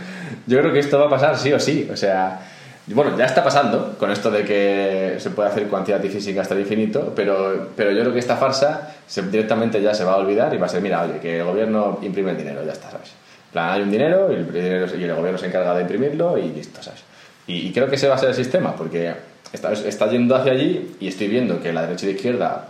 yo 0.47 0.59
creo 0.59 0.73
que 0.73 0.81
esto 0.81 0.99
va 0.99 1.07
a 1.07 1.11
pasar 1.11 1.39
sí 1.39 1.53
o 1.53 1.61
sí. 1.61 1.89
O 1.93 1.97
sea, 1.97 2.41
bueno, 2.89 3.17
ya 3.17 3.25
está 3.25 3.43
pasando 3.43 3.97
con 3.99 4.11
esto 4.11 4.31
de 4.31 4.45
que 4.45 5.17
se 5.19 5.31
puede 5.31 5.49
hacer 5.49 5.69
quantitative 5.69 6.13
física 6.13 6.43
hasta 6.43 6.55
el 6.55 6.61
infinito, 6.61 7.13
pero, 7.17 7.71
pero 7.75 7.93
yo 7.93 8.01
creo 8.03 8.13
que 8.13 8.19
esta 8.19 8.37
farsa 8.37 8.95
se, 9.07 9.23
directamente 9.23 9.81
ya 9.81 9.95
se 9.95 10.05
va 10.05 10.13
a 10.13 10.17
olvidar 10.17 10.53
y 10.53 10.59
va 10.59 10.67
a 10.67 10.69
ser, 10.69 10.83
mira, 10.83 11.03
oye, 11.03 11.19
que 11.19 11.39
el 11.39 11.45
gobierno 11.45 11.99
imprime 12.03 12.33
el 12.33 12.37
dinero, 12.37 12.63
ya 12.65 12.73
está, 12.73 12.91
¿sabes? 12.91 13.13
plan, 13.53 13.71
hay 13.71 13.83
un 13.83 13.91
dinero 13.91 14.31
y 14.31 14.35
el, 14.35 15.01
y 15.01 15.05
el 15.05 15.15
gobierno 15.15 15.39
se 15.39 15.47
encarga 15.47 15.75
de 15.75 15.83
imprimirlo 15.83 16.37
y 16.37 16.51
listo, 16.51 16.83
¿sabes? 16.83 17.03
Y, 17.47 17.73
creo 17.73 17.89
que 17.89 17.97
ese 17.97 18.09
va 18.09 18.17
a 18.17 18.19
ser 18.19 18.31
el 18.31 18.35
sistema, 18.35 18.75
porque 18.75 19.15
está, 19.53 19.73
está 19.73 20.09
yendo 20.09 20.35
hacia 20.35 20.53
allí 20.53 20.97
y 20.99 21.09
estoy 21.09 21.29
viendo 21.29 21.63
que 21.63 21.73
la 21.73 21.83
derecha 21.83 22.07
y 22.07 22.11
la 22.11 22.15
izquierda 22.17 22.69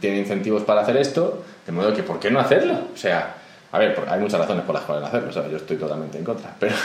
tienen 0.00 0.20
incentivos 0.20 0.62
para 0.62 0.80
hacer 0.80 0.96
esto, 0.96 1.44
de 1.66 1.72
modo 1.72 1.92
que, 1.92 2.02
¿por 2.02 2.18
qué 2.18 2.30
no 2.30 2.40
hacerlo? 2.40 2.74
O 2.92 2.96
sea, 2.96 3.34
a 3.74 3.78
ver, 3.80 4.00
hay 4.08 4.20
muchas 4.20 4.38
razones 4.38 4.64
por 4.64 4.72
las 4.72 4.84
cuales 4.84 5.08
hacerlo, 5.08 5.32
¿sabes? 5.32 5.50
yo 5.50 5.56
estoy 5.56 5.76
totalmente 5.76 6.16
en 6.16 6.22
contra, 6.22 6.54
pero, 6.60 6.76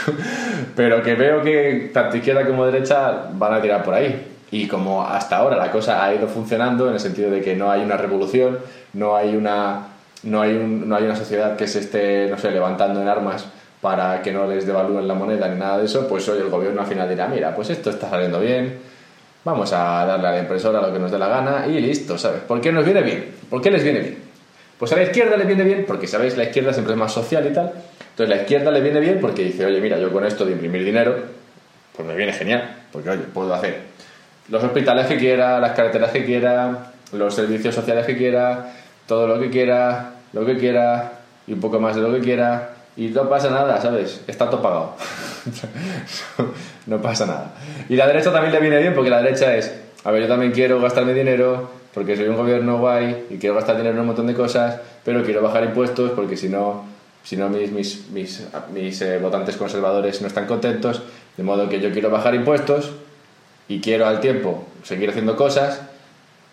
pero 0.74 1.00
que 1.00 1.14
veo 1.14 1.40
que 1.40 1.92
tanto 1.94 2.16
izquierda 2.16 2.44
como 2.44 2.66
derecha 2.66 3.28
van 3.32 3.54
a 3.54 3.62
tirar 3.62 3.84
por 3.84 3.94
ahí. 3.94 4.26
y 4.50 4.66
como 4.66 5.06
hasta 5.06 5.36
ahora 5.36 5.56
la 5.56 5.70
cosa 5.70 6.04
ha 6.04 6.12
ido 6.12 6.26
funcionando 6.26 6.88
en 6.88 6.94
el 6.94 7.00
sentido 7.00 7.30
de 7.30 7.42
que 7.42 7.54
no 7.54 7.70
hay 7.70 7.82
una 7.82 7.96
revolución, 7.96 8.58
no 8.94 9.14
hay 9.14 9.36
una, 9.36 9.86
no 10.24 10.42
hay 10.42 10.56
un, 10.56 10.88
no 10.88 10.96
hay 10.96 11.04
una 11.04 11.14
sociedad 11.14 11.54
que 11.54 11.68
se 11.68 11.78
esté, 11.78 12.28
no 12.28 12.36
sé, 12.36 12.50
levantando 12.50 13.00
en 13.00 13.06
armas 13.06 13.46
para 13.80 14.20
que 14.20 14.32
no 14.32 14.48
les 14.48 14.66
devalúen 14.66 15.06
la 15.06 15.14
moneda 15.14 15.46
ni 15.46 15.60
nada 15.60 15.78
de 15.78 15.84
eso, 15.84 16.08
pues 16.08 16.28
hoy 16.28 16.40
el 16.40 16.50
gobierno 16.50 16.80
al 16.80 16.88
final 16.88 17.08
dirá, 17.08 17.28
mira, 17.28 17.54
pues 17.54 17.70
esto 17.70 17.90
está 17.90 18.10
saliendo 18.10 18.40
bien, 18.40 18.80
vamos 19.44 19.72
a 19.72 20.04
darle 20.06 20.26
a 20.26 20.32
la 20.32 20.38
impresora 20.40 20.80
lo 20.80 20.92
que 20.92 20.98
nos 20.98 21.12
dé 21.12 21.20
la 21.20 21.28
gana 21.28 21.68
y 21.68 21.80
listo, 21.80 22.18
¿sabes? 22.18 22.40
¿Por 22.40 22.60
qué 22.60 22.72
nos 22.72 22.84
viene 22.84 23.02
bien? 23.02 23.32
¿Por 23.48 23.62
qué 23.62 23.70
les 23.70 23.84
viene 23.84 24.00
bien? 24.00 24.29
Pues 24.80 24.90
a 24.92 24.96
la 24.96 25.02
izquierda 25.02 25.36
le 25.36 25.44
viene 25.44 25.62
bien 25.62 25.84
porque, 25.86 26.06
¿sabéis? 26.06 26.38
La 26.38 26.44
izquierda 26.44 26.72
siempre 26.72 26.94
es 26.94 26.98
más 26.98 27.12
social 27.12 27.46
y 27.46 27.52
tal. 27.52 27.70
Entonces 28.12 28.34
la 28.34 28.42
izquierda 28.42 28.70
le 28.70 28.80
viene 28.80 28.98
bien 28.98 29.18
porque 29.20 29.44
dice, 29.44 29.66
oye, 29.66 29.78
mira, 29.78 29.98
yo 29.98 30.10
con 30.10 30.24
esto 30.24 30.46
de 30.46 30.52
imprimir 30.52 30.82
dinero, 30.82 31.16
pues 31.94 32.08
me 32.08 32.16
viene 32.16 32.32
genial, 32.32 32.76
porque, 32.90 33.10
oye, 33.10 33.24
puedo 33.24 33.52
hacer 33.52 33.76
los 34.48 34.64
hospitales 34.64 35.06
que 35.06 35.18
quiera, 35.18 35.60
las 35.60 35.72
carreteras 35.72 36.10
que 36.12 36.24
quiera, 36.24 36.92
los 37.12 37.34
servicios 37.34 37.74
sociales 37.74 38.06
que 38.06 38.16
quiera, 38.16 38.72
todo 39.06 39.26
lo 39.26 39.38
que 39.38 39.50
quiera, 39.50 40.14
lo 40.32 40.46
que 40.46 40.56
quiera 40.56 41.12
y 41.46 41.52
un 41.52 41.60
poco 41.60 41.78
más 41.78 41.94
de 41.94 42.00
lo 42.00 42.14
que 42.14 42.20
quiera 42.20 42.70
y 42.96 43.08
no 43.08 43.28
pasa 43.28 43.50
nada, 43.50 43.78
¿sabes? 43.82 44.22
Está 44.26 44.48
todo 44.48 44.62
pagado. 44.62 44.94
no 46.86 47.02
pasa 47.02 47.26
nada. 47.26 47.52
Y 47.86 47.96
la 47.96 48.06
derecha 48.06 48.32
también 48.32 48.54
le 48.54 48.60
viene 48.60 48.78
bien 48.78 48.94
porque 48.94 49.10
la 49.10 49.20
derecha 49.20 49.54
es, 49.54 49.74
a 50.04 50.10
ver, 50.10 50.22
yo 50.22 50.28
también 50.28 50.52
quiero 50.52 50.80
gastar 50.80 51.04
mi 51.04 51.12
dinero 51.12 51.79
porque 51.94 52.16
soy 52.16 52.28
un 52.28 52.36
gobierno 52.36 52.78
guay 52.78 53.26
y 53.30 53.36
quiero 53.38 53.54
gastar 53.54 53.76
dinero 53.76 53.94
en 53.94 54.00
un 54.00 54.06
montón 54.06 54.26
de 54.26 54.34
cosas, 54.34 54.80
pero 55.04 55.24
quiero 55.24 55.42
bajar 55.42 55.64
impuestos 55.64 56.12
porque 56.12 56.36
si 56.36 56.48
no, 56.48 56.84
si 57.22 57.36
no 57.36 57.48
mis, 57.48 57.72
mis, 57.72 58.08
mis, 58.10 58.46
mis 58.72 59.02
eh, 59.02 59.18
votantes 59.18 59.56
conservadores 59.56 60.20
no 60.20 60.26
están 60.26 60.46
contentos, 60.46 61.02
de 61.36 61.42
modo 61.42 61.68
que 61.68 61.80
yo 61.80 61.90
quiero 61.92 62.10
bajar 62.10 62.34
impuestos 62.34 62.92
y 63.68 63.80
quiero 63.80 64.06
al 64.06 64.20
tiempo 64.20 64.64
seguir 64.82 65.10
haciendo 65.10 65.36
cosas 65.36 65.82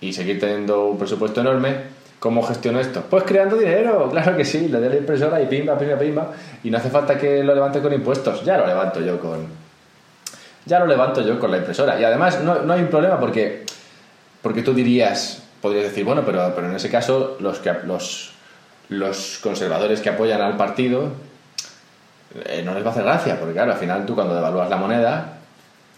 y 0.02 0.14
seguir 0.14 0.40
teniendo 0.40 0.86
un 0.86 0.98
presupuesto 0.98 1.42
enorme 1.42 1.98
¿Cómo 2.20 2.42
gestiono 2.42 2.80
esto? 2.80 3.04
Pues 3.08 3.24
creando 3.24 3.58
dinero, 3.58 4.10
claro 4.12 4.36
que 4.36 4.44
sí, 4.44 4.68
le 4.70 4.80
doy 4.80 4.90
la 4.90 4.98
impresora 4.98 5.42
y 5.42 5.46
pimba, 5.46 5.78
pimba, 5.78 5.98
pimba. 5.98 6.32
Y 6.64 6.72
no 6.72 6.78
hace 6.78 6.90
falta 6.90 7.18
que 7.18 7.44
lo 7.44 7.54
levante 7.54 7.82
con 7.82 7.94
impuestos, 7.94 8.44
ya 8.44 8.58
lo 8.58 8.66
levanto 8.66 9.00
yo 9.02 9.20
con. 9.20 9.46
Ya 10.66 10.80
lo 10.80 10.88
levanto 10.88 11.22
yo 11.22 11.40
con 11.40 11.52
la 11.52 11.58
impresora. 11.58 12.00
Y 12.00 12.04
además 12.04 12.42
no, 12.42 12.62
no 12.62 12.74
hay 12.74 12.82
un 12.82 12.88
problema 12.88 13.20
porque. 13.20 13.66
Porque 14.48 14.64
tú 14.64 14.74
dirías, 14.74 15.44
podrías 15.62 15.84
decir, 15.84 16.06
bueno, 16.06 16.24
pero, 16.26 16.54
pero 16.56 16.70
en 16.70 16.76
ese 16.78 16.90
caso 16.90 17.36
los, 17.42 17.60
que, 17.60 17.70
los, 17.84 18.32
los 18.88 19.40
conservadores 19.44 20.00
que 20.00 20.08
apoyan 20.08 20.40
al 20.40 20.56
partido 20.56 21.12
eh, 22.46 22.62
no 22.64 22.74
les 22.74 22.82
va 22.82 22.88
a 22.88 22.92
hacer 22.92 23.04
gracia, 23.04 23.38
porque 23.38 23.56
claro, 23.56 23.74
al 23.74 23.78
final 23.78 24.06
tú 24.06 24.16
cuando 24.16 24.34
devalúas 24.34 24.70
la 24.70 24.78
moneda 24.78 25.40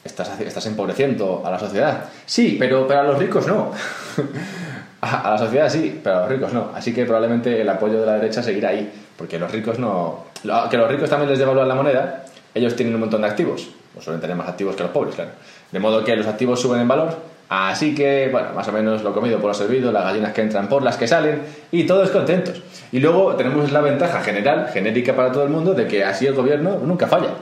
estás, 0.03 0.39
estás 0.41 0.65
empobreciendo 0.65 1.43
a 1.45 1.51
la 1.51 1.59
sociedad. 1.59 2.05
Sí, 2.25 2.55
pero, 2.57 2.87
pero 2.87 3.01
a 3.01 3.03
los 3.03 3.19
ricos 3.19 3.45
no. 3.45 3.71
A, 5.01 5.29
la 5.29 5.37
sociedad 5.37 5.69
sí, 5.69 6.01
pero 6.03 6.17
a 6.17 6.19
los 6.21 6.29
ricos 6.29 6.51
no. 6.51 6.71
Así 6.73 6.91
que 6.91 7.05
probablemente 7.05 7.61
el 7.61 7.69
apoyo 7.69 7.99
de 7.99 8.05
la 8.07 8.13
derecha 8.13 8.41
seguirá 8.41 8.69
ahí, 8.69 8.91
porque 9.15 9.37
los 9.37 9.51
ricos 9.51 9.77
no. 9.77 10.25
Que 10.71 10.75
los 10.75 10.89
ricos 10.89 11.07
también 11.07 11.29
les 11.29 11.37
devalúan 11.37 11.67
la 11.67 11.75
moneda, 11.75 12.25
ellos 12.55 12.75
tienen 12.75 12.95
un 12.95 13.01
montón 13.01 13.21
de 13.21 13.27
activos, 13.27 13.69
o 13.95 14.01
suelen 14.01 14.19
tener 14.19 14.35
más 14.35 14.49
activos 14.49 14.75
que 14.75 14.81
los 14.81 14.91
pobres, 14.91 15.13
claro. 15.13 15.33
De 15.71 15.79
modo 15.79 16.03
que 16.03 16.15
los 16.15 16.25
activos 16.25 16.59
suben 16.59 16.81
en 16.81 16.87
valor, 16.87 17.29
así 17.49 17.93
que, 17.95 18.29
bueno, 18.31 18.53
más 18.53 18.67
o 18.67 18.71
menos 18.71 19.03
lo 19.03 19.13
comido 19.13 19.39
por 19.39 19.49
lo 19.49 19.53
servido, 19.53 19.91
las 19.91 20.03
gallinas 20.03 20.33
que 20.33 20.41
entran 20.41 20.69
por 20.69 20.83
las 20.83 20.97
que 20.97 21.07
salen, 21.07 21.41
y 21.71 21.83
todos 21.83 22.09
contentos. 22.11 22.61
Y 22.91 22.99
luego 22.99 23.35
tenemos 23.35 23.71
la 23.71 23.81
ventaja 23.81 24.21
general, 24.21 24.69
genérica 24.71 25.15
para 25.15 25.31
todo 25.31 25.43
el 25.43 25.49
mundo, 25.49 25.73
de 25.73 25.87
que 25.87 26.03
así 26.03 26.25
el 26.25 26.33
gobierno 26.33 26.79
nunca 26.83 27.07
falla. 27.07 27.33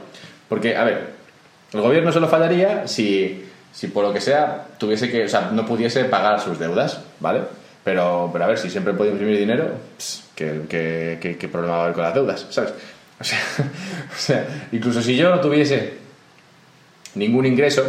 Porque, 0.49 0.75
a 0.75 0.83
ver, 0.83 1.09
el 1.73 1.81
gobierno 1.81 2.11
solo 2.11 2.27
fallaría 2.27 2.87
si 2.87 3.47
si 3.77 3.89
por 3.89 4.03
lo 4.03 4.11
que 4.11 4.21
sea 4.21 4.65
tuviese 4.79 5.07
que, 5.11 5.25
o 5.25 5.29
sea, 5.29 5.51
no 5.51 5.63
pudiese 5.63 6.05
pagar 6.05 6.41
sus 6.41 6.57
deudas, 6.57 6.99
¿vale? 7.19 7.41
Pero, 7.83 8.31
pero 8.33 8.45
a 8.45 8.47
ver, 8.47 8.57
si 8.57 8.71
siempre 8.71 8.93
puede 8.95 9.11
imprimir 9.11 9.37
dinero, 9.37 9.69
¿qué, 10.35 11.49
problema 11.51 11.75
va 11.75 11.81
a 11.81 11.83
haber 11.83 11.93
con 11.93 12.03
las 12.03 12.13
deudas? 12.15 12.47
¿Sabes? 12.49 12.73
O 13.19 14.19
sea, 14.19 14.67
incluso 14.71 15.01
si 15.01 15.15
yo 15.15 15.29
no 15.29 15.39
tuviese 15.41 15.93
ningún 17.13 17.45
ingreso 17.45 17.83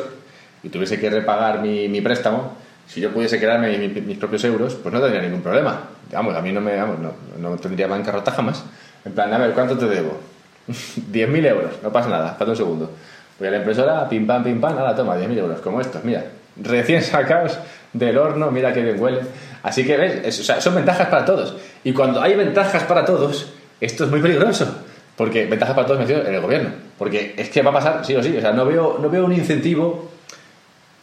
y 0.63 0.69
tuviese 0.69 0.99
que 0.99 1.11
repagar 1.11 1.61
mi, 1.61 1.89
mi 1.89 2.01
préstamo, 2.01 2.53
si 2.87 3.01
yo 3.01 3.11
pudiese 3.11 3.39
quedarme 3.39 3.77
mis, 3.77 4.19
propios 4.19 4.45
euros, 4.45 4.75
pues 4.75 4.93
no 4.93 5.01
tendría 5.01 5.23
ningún 5.23 5.43
problema. 5.43 5.81
Vamos, 6.13 6.35
a 6.35 6.41
mí 6.41 6.53
no 6.53 6.61
me 6.61 6.75
vamos, 6.75 6.99
no, 6.99 7.13
no 7.39 7.57
tendría 7.57 7.87
bancarrota 7.87 8.31
jamás. 8.33 8.65
En 9.05 9.13
plan, 9.13 9.33
a 9.33 9.39
ver, 9.39 9.53
¿cuánto 9.53 9.77
te 9.77 9.87
debo? 9.87 10.19
10.000 10.69 11.47
euros, 11.47 11.73
no 11.83 11.93
pasa 11.93 12.09
nada, 12.09 12.35
falta 12.35 12.53
un 12.53 12.57
segundo. 12.57 12.91
Voy 13.39 13.49
a 13.49 13.51
la 13.51 13.59
impresora, 13.59 14.09
pim 14.09 14.27
pam, 14.27 14.43
pim 14.43 14.61
pam, 14.61 14.75
la 14.77 14.97
toma, 14.97 15.17
10.000 15.17 15.39
euros, 15.39 15.61
como 15.61 15.81
estos, 15.81 16.03
mira, 16.03 16.25
recién 16.57 17.03
sacados 17.03 17.59
del 17.93 18.17
horno, 18.17 18.51
mira 18.51 18.73
qué 18.73 18.83
bien 18.83 19.01
huele. 19.01 19.21
Así 19.63 19.85
que, 19.85 19.97
¿ves? 19.97 20.41
o 20.41 20.45
sea, 20.45 20.61
son 20.61 20.75
ventajas 20.75 21.09
para 21.09 21.25
todos. 21.25 21.57
Y 21.85 21.93
cuando 21.93 22.23
hay 22.23 22.35
ventajas 22.37 22.85
para 22.85 23.05
todos, 23.05 23.53
esto 23.81 24.05
es 24.05 24.11
muy 24.11 24.21
peligroso. 24.21 24.83
Porque 25.17 25.47
ventajas 25.47 25.75
para 25.75 25.87
todos 25.87 26.07
me 26.07 26.15
en 26.15 26.35
el 26.35 26.41
gobierno. 26.41 26.71
Porque 26.97 27.35
es 27.37 27.51
que 27.51 27.61
va 27.63 27.71
a 27.71 27.75
pasar 27.75 28.05
sí 28.05 28.15
o 28.15 28.23
sí. 28.23 28.37
O 28.37 28.41
sea, 28.41 28.53
no 28.53 28.65
veo, 28.65 28.99
no 29.03 29.11
veo 29.11 29.25
un 29.25 29.33
incentivo 29.33 30.09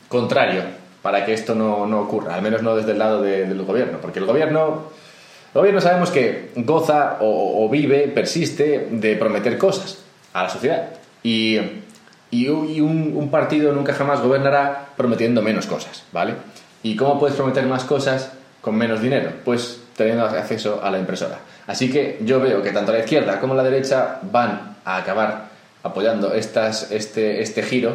contrario 0.08 0.64
para 1.02 1.26
que 1.26 1.34
esto 1.34 1.56
no, 1.56 1.86
no 1.86 2.02
ocurra. 2.02 2.36
Al 2.36 2.42
menos 2.42 2.62
no 2.62 2.76
desde 2.76 2.92
el 2.92 3.00
lado 3.00 3.22
del 3.22 3.62
gobierno. 3.64 4.00
Porque 4.02 4.20
el 4.20 4.26
gobierno, 4.26 4.86
el 5.54 5.60
gobierno 5.60 5.82
sabemos 5.82 6.10
que 6.10 6.52
goza 6.56 7.18
o, 7.22 7.68
vive, 7.70 8.08
persiste 8.08 8.88
de 8.92 9.16
prometer 9.16 9.58
cosas 9.58 10.00
a 10.34 10.44
la 10.44 10.50
sociedad. 10.50 10.90
Y 11.24 11.60
y, 12.36 12.50
un, 12.50 13.30
partido 13.32 13.72
nunca 13.72 13.94
jamás 13.94 14.22
gobernará 14.22 14.90
prometiendo 14.98 15.42
menos 15.42 15.68
cosas, 15.68 16.04
¿vale? 16.12 16.34
¿Y 16.84 16.96
cómo 16.96 17.20
puedes 17.20 17.36
prometer 17.36 17.66
más 17.66 17.84
cosas 17.86 18.32
con 18.62 18.76
menos 18.76 19.02
dinero? 19.02 19.32
Pues 19.44 19.80
teniendo 19.96 20.26
acceso 20.26 20.82
a 20.84 20.92
la 20.92 21.00
impresora. 21.00 21.40
Así 21.68 21.92
que 21.92 22.20
yo 22.22 22.40
veo 22.40 22.62
que 22.62 22.72
tanto 22.72 22.92
la 22.92 23.00
izquierda 23.00 23.40
como 23.40 23.56
la 23.56 23.64
derecha 23.64 24.20
van 24.24 24.76
a 24.84 24.98
acabar 24.98 25.50
apoyando 25.84 26.34
este, 26.34 27.42
este 27.42 27.64
giro 27.64 27.94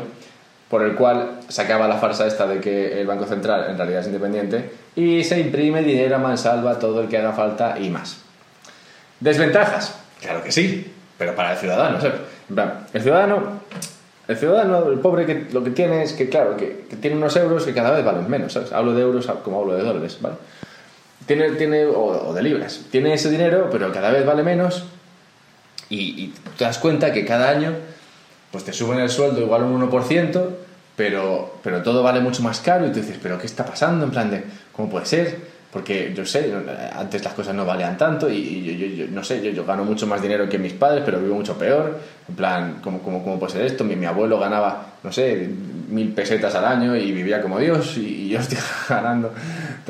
por 0.71 0.83
el 0.83 0.95
cual 0.95 1.41
se 1.49 1.61
acaba 1.61 1.87
la 1.89 1.99
farsa 1.99 2.27
esta 2.27 2.47
de 2.47 2.61
que 2.61 3.01
el 3.01 3.07
Banco 3.07 3.27
Central 3.27 3.67
en 3.69 3.77
realidad 3.77 4.01
es 4.01 4.07
independiente 4.07 4.71
y 4.97 5.23
se 5.25 5.39
imprime 5.39 5.83
dinero 5.83 6.17
a 6.17 6.19
mansalva 6.19 6.79
todo 6.79 7.03
el 7.03 7.09
que 7.09 7.19
haga 7.19 7.33
falta 7.33 7.79
y 7.79 7.91
más. 7.91 8.19
¿Desventajas? 9.19 9.99
Claro 10.21 10.43
que 10.43 10.53
sí, 10.53 10.91
pero 11.19 11.35
para 11.35 11.53
el 11.53 11.59
ciudadano, 11.59 11.99
El 12.93 13.03
ciudadano 13.03 13.61
el 14.31 14.37
ciudadano, 14.37 14.89
el 14.89 15.01
pobre, 15.01 15.27
que 15.27 15.49
lo 15.53 15.65
que 15.65 15.71
tiene 15.71 16.05
es 16.05 16.13
que, 16.13 16.29
claro, 16.29 16.57
que, 16.57 16.87
tiene 17.01 17.17
unos 17.17 17.35
euros 17.35 17.65
que 17.65 17.75
cada 17.75 17.91
vez 17.91 18.05
valen 18.05 18.31
menos, 18.31 18.53
¿sabes? 18.53 18.71
Hablo 18.71 18.95
de 18.95 19.03
euros 19.03 19.27
como 19.43 19.59
hablo 19.59 19.75
de 19.75 19.83
dólares, 19.83 20.19
¿vale? 20.21 20.37
Tiene, 21.27 21.51
tiene 21.57 21.85
o, 21.85 22.33
de 22.33 22.41
libras. 22.41 22.83
Tiene 22.93 23.13
ese 23.13 23.29
dinero, 23.29 23.69
pero 23.73 23.91
cada 23.91 24.13
vez 24.13 24.25
vale 24.25 24.45
menos 24.45 24.85
y, 25.89 26.29
te 26.57 26.63
das 26.63 26.79
cuenta 26.79 27.13
que 27.13 27.25
cada 27.25 27.51
año 27.51 27.75
pues 28.53 28.63
te 28.63 28.73
suben 28.73 29.01
el 29.01 29.11
sueldo 29.11 29.41
igual 29.41 29.65
un 29.65 29.91
1%, 29.91 30.49
pero, 30.97 31.59
pero 31.63 31.83
todo 31.83 32.03
vale 32.03 32.21
mucho 32.21 32.43
más 32.43 32.61
caro 32.61 32.87
y 32.87 32.91
tú 32.91 33.01
dices, 33.01 33.19
¿pero 33.23 33.39
qué 33.39 33.47
está 33.47 33.65
pasando? 33.65 34.05
En 34.05 34.11
plan 34.11 34.31
de, 34.31 34.45
¿cómo 34.73 34.91
puede 34.91 35.07
ser? 35.07 35.51
porque 35.73 36.13
yo 36.15 36.27
sé, 36.27 36.53
antes 36.97 37.23
las 37.25 37.33
cosas 37.33 37.55
no 37.55 37.65
valían 37.65 37.97
tanto 37.97 38.29
y, 38.29 38.97
yo, 38.97 39.07
no 39.09 39.23
sé, 39.23 39.41
yo, 39.53 39.65
gano 39.65 39.85
mucho 39.85 40.05
más 40.07 40.21
dinero 40.21 40.49
que 40.49 40.59
mis 40.59 40.73
padres, 40.73 41.03
pero 41.05 41.21
vivo 41.21 41.37
mucho 41.37 41.57
peor. 41.57 41.97
En 42.29 42.35
plan, 42.35 42.81
¿cómo, 42.83 43.01
cómo, 43.01 43.23
cómo 43.23 43.39
puede 43.39 43.53
ser 43.53 43.63
esto? 43.63 43.85
Mi, 43.85 43.95
mi, 43.95 44.07
abuelo 44.07 44.39
ganaba, 44.41 44.95
no 45.05 45.13
sé, 45.13 45.49
mil 45.89 46.13
pesetas 46.13 46.55
al 46.57 46.65
año 46.65 46.97
y 46.97 47.13
vivía 47.13 47.41
como 47.41 47.61
Dios 47.61 47.97
y, 47.99 48.29
yo 48.31 48.41
estoy 48.41 48.59
ganando 48.89 49.33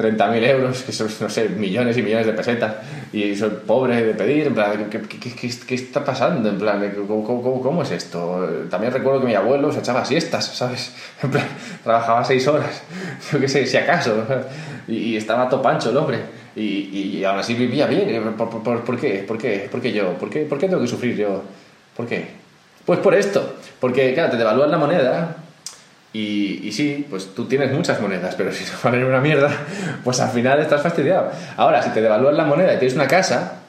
30.000 0.00 0.44
euros, 0.44 0.82
que 0.82 0.92
son, 0.92 1.08
no 1.20 1.28
sé, 1.28 1.48
millones 1.50 1.96
y 1.98 2.02
millones 2.02 2.26
de 2.26 2.32
pesetas 2.32 2.76
y 3.12 3.34
soy 3.36 3.50
pobre 3.66 4.02
de 4.02 4.14
pedir. 4.14 4.46
En 4.46 4.54
plan, 4.54 4.88
¿qué, 4.90 5.00
qué, 5.02 5.18
qué, 5.18 5.50
qué 5.66 5.74
está 5.74 6.04
pasando? 6.04 6.48
En 6.48 6.58
plan, 6.58 6.92
¿cómo, 7.06 7.24
cómo, 7.24 7.60
cómo 7.60 7.82
es 7.82 7.90
esto? 7.90 8.48
También 8.70 8.92
recuerdo 8.92 9.20
que 9.20 9.26
mi 9.26 9.34
abuelo 9.34 9.70
se 9.72 9.80
echaba 9.80 10.04
siestas, 10.04 10.46
¿sabes? 10.46 10.94
En 11.22 11.30
plan, 11.30 11.46
trabajaba 11.84 12.24
seis 12.24 12.46
horas, 12.48 12.82
yo 13.32 13.38
qué 13.38 13.48
sé, 13.48 13.66
si 13.66 13.76
acaso 13.76 14.24
y, 14.88 15.16
estaba 15.16 15.48
todo 15.48 15.62
pancho 15.62 15.90
el 15.90 15.96
hombre. 15.96 16.18
Y, 16.56 17.18
y, 17.18 17.24
aún 17.24 17.38
así 17.38 17.54
vivía 17.54 17.86
bien. 17.86 18.34
¿Por, 18.36 18.62
por, 18.62 18.84
por, 18.84 18.98
qué? 18.98 19.24
¿Por 19.26 19.38
qué? 19.38 19.68
¿Por 19.70 19.80
qué 19.80 19.92
yo? 19.92 20.14
¿Por 20.14 20.28
qué? 20.30 20.40
¿Por 20.40 20.58
qué 20.58 20.66
tengo 20.66 20.82
que 20.82 20.88
sufrir 20.88 21.16
yo? 21.16 21.42
¿Por 21.96 22.06
qué? 22.06 22.26
Pues 22.84 22.98
por 22.98 23.14
esto. 23.14 23.56
Porque, 23.78 24.12
claro, 24.14 24.30
te 24.30 24.36
devalúan 24.36 24.70
la 24.70 24.78
moneda 24.78 25.36
y, 26.12 26.72
sí, 26.72 27.06
pues 27.08 27.34
tú 27.34 27.44
tienes 27.46 27.72
muchas 27.72 28.00
monedas, 28.00 28.34
pero 28.34 28.52
si 28.52 28.64
te 28.64 28.72
valen 28.82 29.04
una 29.04 29.20
mierda, 29.20 29.50
pues 30.02 30.20
al 30.20 30.30
final 30.30 30.58
estás 30.60 30.82
fastidiado. 30.82 31.30
Ahora, 31.56 31.82
si 31.82 31.90
te 31.90 32.00
devalúan 32.00 32.36
la 32.36 32.44
moneda 32.44 32.74
y 32.74 32.78
tienes 32.78 32.94
una 32.94 33.06
casa, 33.06 33.60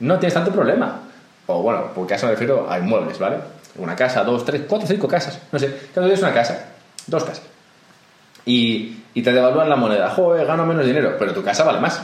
no 0.00 0.18
tienes 0.18 0.34
tanto 0.34 0.52
problema. 0.52 1.00
O 1.46 1.62
bueno, 1.62 1.92
por 1.94 2.06
casa 2.06 2.26
me 2.26 2.32
refiero 2.32 2.70
a 2.70 2.78
inmuebles, 2.78 3.18
¿vale? 3.18 3.36
Una 3.76 3.94
casa, 3.94 4.24
dos, 4.24 4.44
tres, 4.44 4.62
cuatro, 4.68 4.88
cinco 4.88 5.06
casas, 5.06 5.38
no 5.52 5.58
sé. 5.58 5.68
Cada 5.94 6.06
tienes 6.06 6.22
una 6.22 6.32
casa, 6.32 6.66
dos 7.06 7.24
casas 7.24 7.42
y, 8.46 9.02
y 9.12 9.22
te 9.22 9.32
devalúan 9.32 9.68
la 9.68 9.76
moneda. 9.76 10.08
Joder, 10.08 10.46
gano 10.46 10.64
menos 10.64 10.86
dinero, 10.86 11.16
pero 11.18 11.34
tu 11.34 11.42
casa 11.42 11.64
vale 11.64 11.80
más. 11.80 12.00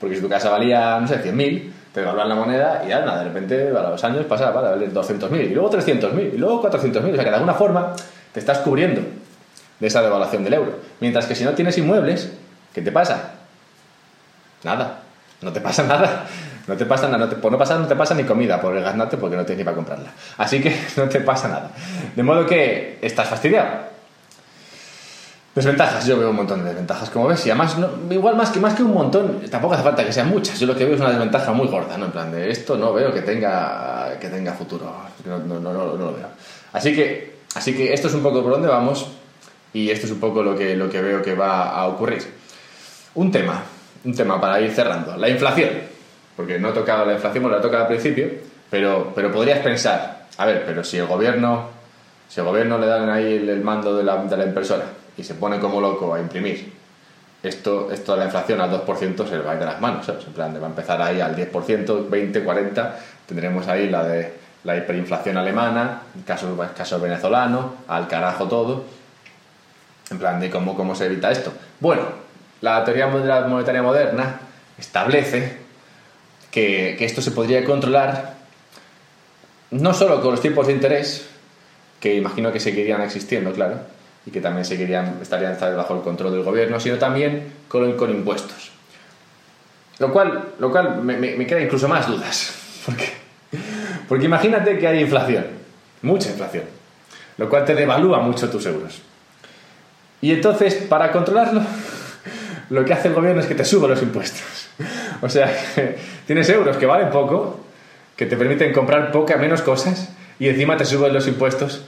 Porque 0.00 0.14
si 0.14 0.22
tu 0.22 0.28
casa 0.28 0.48
valía, 0.48 0.98
no 1.00 1.08
sé, 1.08 1.22
100.000, 1.22 1.70
te 1.92 2.00
devalúan 2.00 2.28
la 2.28 2.36
moneda 2.36 2.82
y 2.86 2.88
ya, 2.88 3.00
nada, 3.00 3.18
de 3.18 3.24
repente 3.24 3.68
a 3.76 3.90
los 3.90 4.02
años 4.04 4.24
pasa 4.26 4.52
vale, 4.52 4.68
a 4.68 4.70
valer 4.70 4.92
200.000 4.92 5.50
y 5.50 5.54
luego 5.54 5.70
300.000 5.72 6.34
y 6.34 6.38
luego 6.38 6.62
400.000. 6.62 6.96
O 6.96 7.14
sea 7.14 7.24
que 7.24 7.30
de 7.30 7.36
alguna 7.36 7.54
forma 7.54 7.92
te 8.32 8.40
estás 8.40 8.58
cubriendo 8.58 9.02
de 9.80 9.86
esa 9.86 10.02
devaluación 10.02 10.44
del 10.44 10.54
euro. 10.54 10.78
Mientras 11.00 11.26
que 11.26 11.34
si 11.34 11.44
no 11.44 11.52
tienes 11.52 11.78
inmuebles, 11.78 12.30
¿qué 12.74 12.82
te 12.82 12.92
pasa? 12.92 13.34
Nada, 14.64 15.00
no 15.40 15.52
te 15.52 15.60
pasa 15.60 15.82
nada. 15.86 16.26
No 16.68 16.76
te 16.76 16.84
pasa 16.84 17.08
nada, 17.08 17.24
no 17.24 17.30
por 17.40 17.50
no 17.50 17.56
pasar 17.56 17.80
no 17.80 17.86
te 17.86 17.96
pasa 17.96 18.14
ni 18.14 18.24
comida 18.24 18.60
por 18.60 18.76
el 18.76 18.82
gasnate 18.82 19.16
porque 19.16 19.36
no 19.36 19.44
tienes 19.44 19.60
ni 19.60 19.64
para 19.64 19.74
comprarla. 19.74 20.12
Así 20.36 20.60
que 20.60 20.78
no 20.96 21.08
te 21.08 21.20
pasa 21.20 21.48
nada. 21.48 21.70
De 22.14 22.22
modo 22.22 22.46
que 22.46 22.98
estás 23.00 23.26
fastidiado. 23.26 23.88
Desventajas, 25.54 26.06
yo 26.06 26.18
veo 26.18 26.30
un 26.30 26.36
montón 26.36 26.60
de 26.60 26.66
desventajas, 26.66 27.10
como 27.10 27.26
ves, 27.26 27.44
y 27.46 27.50
además, 27.50 27.74
igual 28.10 28.36
más 28.36 28.50
que, 28.50 28.60
más 28.60 28.74
que 28.74 28.82
un 28.84 28.94
montón, 28.94 29.40
tampoco 29.50 29.74
hace 29.74 29.82
falta 29.82 30.04
que 30.04 30.12
sean 30.12 30.28
muchas. 30.28 30.60
Yo 30.60 30.68
lo 30.68 30.76
que 30.76 30.84
veo 30.84 30.94
es 30.94 31.00
una 31.00 31.10
desventaja 31.10 31.52
muy 31.52 31.66
gorda, 31.66 31.98
¿no? 31.98 32.04
En 32.04 32.12
plan, 32.12 32.30
de 32.30 32.48
esto 32.48 32.76
no 32.76 32.92
veo 32.92 33.12
que 33.12 33.22
tenga, 33.22 34.16
que 34.20 34.28
tenga 34.28 34.52
futuro, 34.52 34.94
no, 35.24 35.38
no, 35.38 35.58
no, 35.58 35.72
no 35.72 35.96
lo 35.96 36.14
veo. 36.14 36.28
Así 36.72 36.94
que, 36.94 37.37
así 37.54 37.74
que 37.74 37.92
esto 37.92 38.08
es 38.08 38.14
un 38.14 38.22
poco 38.22 38.42
por 38.42 38.52
donde 38.52 38.68
vamos 38.68 39.08
y 39.72 39.90
esto 39.90 40.06
es 40.06 40.12
un 40.12 40.20
poco 40.20 40.42
lo 40.42 40.56
que, 40.56 40.76
lo 40.76 40.88
que 40.88 41.00
veo 41.00 41.22
que 41.22 41.34
va 41.34 41.70
a 41.70 41.86
ocurrir. 41.86 42.22
Un 43.14 43.30
tema, 43.30 43.62
un 44.04 44.14
tema 44.14 44.40
para 44.40 44.60
ir 44.60 44.70
cerrando, 44.72 45.16
la 45.16 45.28
inflación, 45.28 45.70
porque 46.36 46.58
no 46.58 46.70
he 46.70 46.72
tocado 46.72 47.04
la 47.04 47.14
inflación, 47.14 47.42
bueno, 47.42 47.56
la 47.56 47.60
he 47.60 47.64
tocado 47.64 47.84
al 47.84 47.88
principio, 47.88 48.28
pero, 48.70 49.12
pero 49.14 49.32
podrías 49.32 49.60
pensar, 49.60 50.26
a 50.36 50.46
ver, 50.46 50.64
pero 50.64 50.84
si 50.84 50.98
el 50.98 51.06
gobierno, 51.06 51.68
si 52.28 52.40
el 52.40 52.46
gobierno 52.46 52.78
le 52.78 52.86
dan 52.86 53.08
ahí 53.10 53.34
el, 53.34 53.60
mando 53.62 53.96
de 53.96 54.04
la, 54.04 54.16
de 54.24 54.36
la 54.36 54.44
impresora, 54.44 54.84
y 55.16 55.24
se 55.24 55.34
pone 55.34 55.58
como 55.58 55.80
loco 55.80 56.14
a 56.14 56.20
imprimir, 56.20 56.72
esto, 57.42 57.90
esto 57.92 58.12
de 58.12 58.18
la 58.18 58.24
inflación 58.26 58.60
al 58.60 58.70
2% 58.70 59.28
se 59.28 59.36
le 59.36 59.42
va 59.42 59.52
a 59.52 59.54
ir 59.54 59.60
de 59.60 59.66
las 59.66 59.80
manos, 59.80 60.06
¿sabes? 60.06 60.26
En 60.26 60.32
plan, 60.32 60.56
va 60.60 60.66
a 60.66 60.70
empezar 60.70 61.00
ahí 61.00 61.20
al 61.20 61.36
10%, 61.36 62.08
20, 62.08 62.44
40, 62.44 62.98
tendremos 63.26 63.68
ahí 63.68 63.88
la 63.88 64.04
de 64.04 64.32
la 64.64 64.76
hiperinflación 64.76 65.36
alemana, 65.36 66.02
el 66.16 66.24
caso, 66.24 66.60
el 66.62 66.72
caso 66.72 67.00
venezolano, 67.00 67.74
al 67.88 68.08
carajo 68.08 68.46
todo, 68.48 68.84
en 70.10 70.18
plan 70.18 70.40
de 70.40 70.50
cómo, 70.50 70.76
cómo 70.76 70.94
se 70.94 71.06
evita 71.06 71.30
esto. 71.30 71.52
Bueno, 71.80 72.02
la 72.60 72.84
teoría 72.84 73.06
monetaria 73.06 73.82
moderna 73.82 74.40
establece 74.78 75.58
que, 76.50 76.96
que 76.98 77.04
esto 77.04 77.20
se 77.20 77.30
podría 77.30 77.64
controlar 77.64 78.38
no 79.70 79.92
solo 79.92 80.20
con 80.22 80.32
los 80.32 80.40
tipos 80.40 80.66
de 80.66 80.72
interés, 80.72 81.28
que 82.00 82.14
imagino 82.14 82.52
que 82.52 82.60
seguirían 82.60 83.02
existiendo, 83.02 83.52
claro, 83.52 83.80
y 84.24 84.30
que 84.30 84.40
también 84.40 84.64
seguirían, 84.64 85.18
estarían 85.20 85.58
bajo 85.76 85.96
el 85.96 86.02
control 86.02 86.32
del 86.32 86.42
gobierno, 86.42 86.80
sino 86.80 86.96
también 86.96 87.52
con, 87.68 87.96
con 87.96 88.10
impuestos. 88.10 88.70
Lo 89.98 90.12
cual, 90.12 90.52
lo 90.58 90.70
cual 90.70 91.02
me, 91.02 91.16
me, 91.16 91.46
queda 91.46 91.60
incluso 91.60 91.88
más 91.88 92.06
dudas. 92.06 92.54
Porque, 92.86 93.12
porque 94.08 94.24
imagínate 94.24 94.78
que 94.78 94.88
hay 94.88 95.00
inflación, 95.00 95.46
mucha 96.02 96.30
inflación, 96.30 96.64
lo 97.36 97.48
cual 97.48 97.64
te 97.64 97.74
devalúa 97.74 98.20
mucho 98.20 98.48
tus 98.48 98.64
euros. 98.66 99.02
Y 100.20 100.32
entonces, 100.32 100.74
para 100.74 101.12
controlarlo, 101.12 101.60
lo 102.70 102.84
que 102.84 102.92
hace 102.92 103.08
el 103.08 103.14
gobierno 103.14 103.40
es 103.40 103.46
que 103.46 103.54
te 103.54 103.64
sube 103.64 103.86
los 103.88 104.02
impuestos. 104.02 104.42
O 105.20 105.28
sea, 105.28 105.52
tienes 106.28 106.48
euros 106.48 106.76
que 106.76 106.86
valen 106.86 107.10
poco, 107.10 107.58
que 108.14 108.26
te 108.26 108.36
permiten 108.36 108.72
comprar 108.72 109.10
poca, 109.10 109.36
menos 109.36 109.62
cosas, 109.62 110.10
y 110.38 110.48
encima 110.48 110.76
te 110.76 110.84
suben 110.84 111.12
los 111.12 111.26
impuestos 111.26 111.84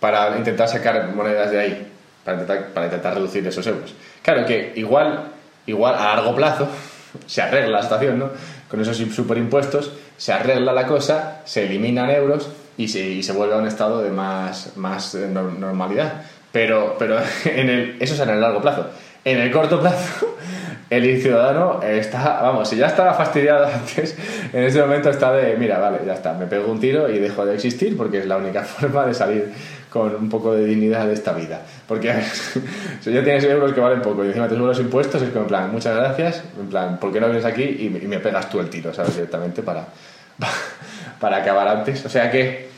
para 0.00 0.38
intentar 0.38 0.68
sacar 0.68 1.14
monedas 1.14 1.50
de 1.50 1.60
ahí, 1.60 1.92
para 2.24 2.40
intentar, 2.40 2.68
para 2.68 2.86
intentar 2.86 3.14
reducir 3.14 3.46
esos 3.46 3.66
euros. 3.66 3.94
Claro 4.22 4.46
que 4.46 4.72
igual, 4.76 5.32
igual 5.66 5.94
a 5.94 6.14
largo 6.14 6.34
plazo 6.34 6.68
se 7.26 7.42
arregla 7.42 7.68
la 7.68 7.82
situación, 7.82 8.18
¿no? 8.18 8.30
Con 8.70 8.80
esos 8.80 8.96
superimpuestos 8.96 9.92
se 10.16 10.32
arregla 10.32 10.72
la 10.72 10.86
cosa, 10.86 11.42
se 11.44 11.64
eliminan 11.64 12.10
euros 12.10 12.48
y 12.76 12.88
se, 12.88 13.00
y 13.00 13.22
se 13.22 13.32
vuelve 13.32 13.54
a 13.54 13.58
un 13.58 13.66
estado 13.66 14.02
de 14.02 14.10
más, 14.10 14.76
más 14.76 15.14
eh, 15.14 15.28
normalidad. 15.28 16.22
Pero, 16.52 16.96
pero 16.98 17.18
en 17.44 17.68
el, 17.68 17.96
eso 18.00 18.14
es 18.14 18.20
en 18.20 18.30
el 18.30 18.40
largo 18.40 18.60
plazo. 18.60 18.86
En 19.24 19.38
el 19.40 19.50
corto 19.50 19.80
plazo, 19.80 20.36
el 20.90 21.20
ciudadano 21.20 21.82
está, 21.82 22.42
vamos, 22.42 22.68
si 22.68 22.76
ya 22.76 22.86
estaba 22.86 23.14
fastidiado 23.14 23.66
antes, 23.74 24.16
en 24.52 24.64
ese 24.64 24.80
momento 24.80 25.10
está 25.10 25.32
de, 25.32 25.56
mira, 25.56 25.78
vale, 25.78 26.00
ya 26.06 26.14
está, 26.14 26.34
me 26.34 26.46
pego 26.46 26.70
un 26.70 26.78
tiro 26.78 27.10
y 27.10 27.18
dejo 27.18 27.44
de 27.44 27.54
existir 27.54 27.96
porque 27.96 28.18
es 28.18 28.26
la 28.26 28.36
única 28.36 28.62
forma 28.62 29.06
de 29.06 29.14
salir 29.14 29.52
con 29.94 30.12
un 30.12 30.28
poco 30.28 30.52
de 30.52 30.64
dignidad 30.64 31.06
de 31.06 31.14
esta 31.14 31.32
vida. 31.32 31.62
Porque 31.86 32.12
si 33.00 33.12
ya 33.12 33.22
tienes 33.22 33.44
euros 33.44 33.72
que 33.72 33.78
valen 33.78 34.02
poco 34.02 34.24
y 34.24 34.26
encima 34.26 34.48
te 34.48 34.56
suben 34.56 34.66
los 34.66 34.80
impuestos, 34.80 35.22
es 35.22 35.28
como 35.28 35.42
en 35.42 35.46
plan, 35.46 35.70
muchas 35.70 35.94
gracias, 35.94 36.42
en 36.58 36.66
plan, 36.66 36.98
¿por 36.98 37.12
qué 37.12 37.20
no 37.20 37.26
vienes 37.26 37.44
aquí 37.44 37.62
y, 37.62 37.88
me 37.88 38.18
pegas 38.18 38.50
tú 38.50 38.58
el 38.58 38.68
tiro, 38.68 38.92
¿sabes? 38.92 39.14
Directamente 39.14 39.62
para, 39.62 39.86
para 41.20 41.36
acabar 41.36 41.68
antes. 41.68 42.04
O 42.04 42.08
sea 42.08 42.28
que, 42.28 42.70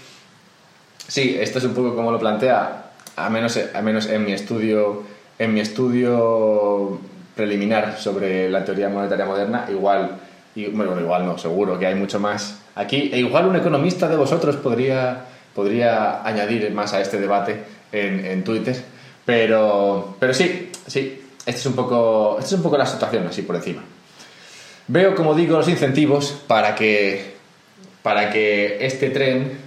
sí, 1.09 1.39
esto 1.41 1.57
es 1.59 1.65
un 1.65 1.73
poco 1.73 1.97
como 1.97 2.13
lo 2.13 2.19
plantea, 2.19 2.91
a 3.17 3.31
menos, 3.31 3.59
a 3.75 3.81
menos 3.81 4.11
en 4.11 4.23
mi 4.23 4.33
estudio, 4.33 5.05
en 5.39 5.55
mi 5.55 5.61
estudio 5.61 7.01
preliminar 7.35 7.97
sobre 7.97 8.51
la 8.51 8.63
teoría 8.63 8.91
monetaria 8.91 9.25
moderna, 9.25 9.65
igual, 9.71 10.19
bueno, 10.55 11.01
igual 11.01 11.25
no, 11.25 11.39
seguro 11.39 11.79
que 11.79 11.87
hay 11.87 11.95
mucho 11.95 12.21
más 12.21 12.59
aquí, 12.75 13.09
e 13.11 13.21
igual 13.21 13.47
un 13.47 13.57
economista 13.57 14.07
de 14.07 14.17
vosotros 14.17 14.57
podría 14.57 15.25
podría 15.57 16.23
añadir 16.23 16.71
más 16.73 16.93
a 16.93 17.01
este 17.01 17.19
debate 17.19 17.65
en, 17.91 18.45
Twitter. 18.45 18.77
Pero, 19.25 20.15
pero 20.21 20.35
sí, 20.35 20.71
sí, 20.87 21.23
esta 21.47 21.59
es, 21.59 21.67
un 21.67 21.75
poco, 21.75 22.37
esta 22.39 22.51
es 22.51 22.53
un 22.53 22.63
poco 22.63 22.77
la 22.77 22.85
situación 22.85 23.27
así 23.27 23.41
por 23.41 23.57
encima. 23.57 23.83
Veo, 24.87 25.17
como 25.17 25.35
digo, 25.35 25.57
los 25.57 25.69
incentivos 25.69 26.43
para 26.47 26.75
que, 26.75 27.37
para 28.03 28.31
que 28.31 28.85
este 28.85 29.09
tren, 29.09 29.59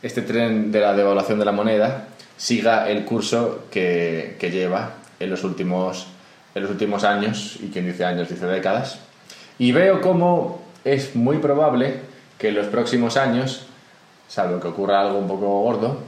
este 0.00 0.22
tren 0.22 0.70
de 0.70 0.80
la 0.80 0.94
devaluación 0.94 1.40
de 1.40 1.44
la 1.44 1.52
moneda, 1.52 2.06
siga 2.36 2.88
el 2.88 3.04
curso 3.04 3.64
que, 3.70 4.36
que 4.38 4.52
lleva 4.52 4.94
en 5.18 5.28
los, 5.28 5.42
últimos, 5.42 6.06
en 6.54 6.62
los 6.62 6.70
últimos 6.70 7.02
años, 7.02 7.58
y 7.60 7.68
quien 7.68 7.86
dice 7.86 8.04
años 8.04 8.28
dice 8.28 8.46
décadas. 8.46 9.00
Y 9.58 9.72
veo 9.72 10.00
cómo 10.00 10.62
es 10.84 11.16
muy 11.16 11.38
probable 11.38 11.96
que 12.38 12.48
en 12.48 12.54
los 12.54 12.66
próximos 12.66 13.16
años 13.16 13.66
salvo 14.32 14.58
que 14.58 14.68
ocurra 14.68 15.02
algo 15.02 15.18
un 15.18 15.28
poco 15.28 15.46
gordo, 15.60 15.98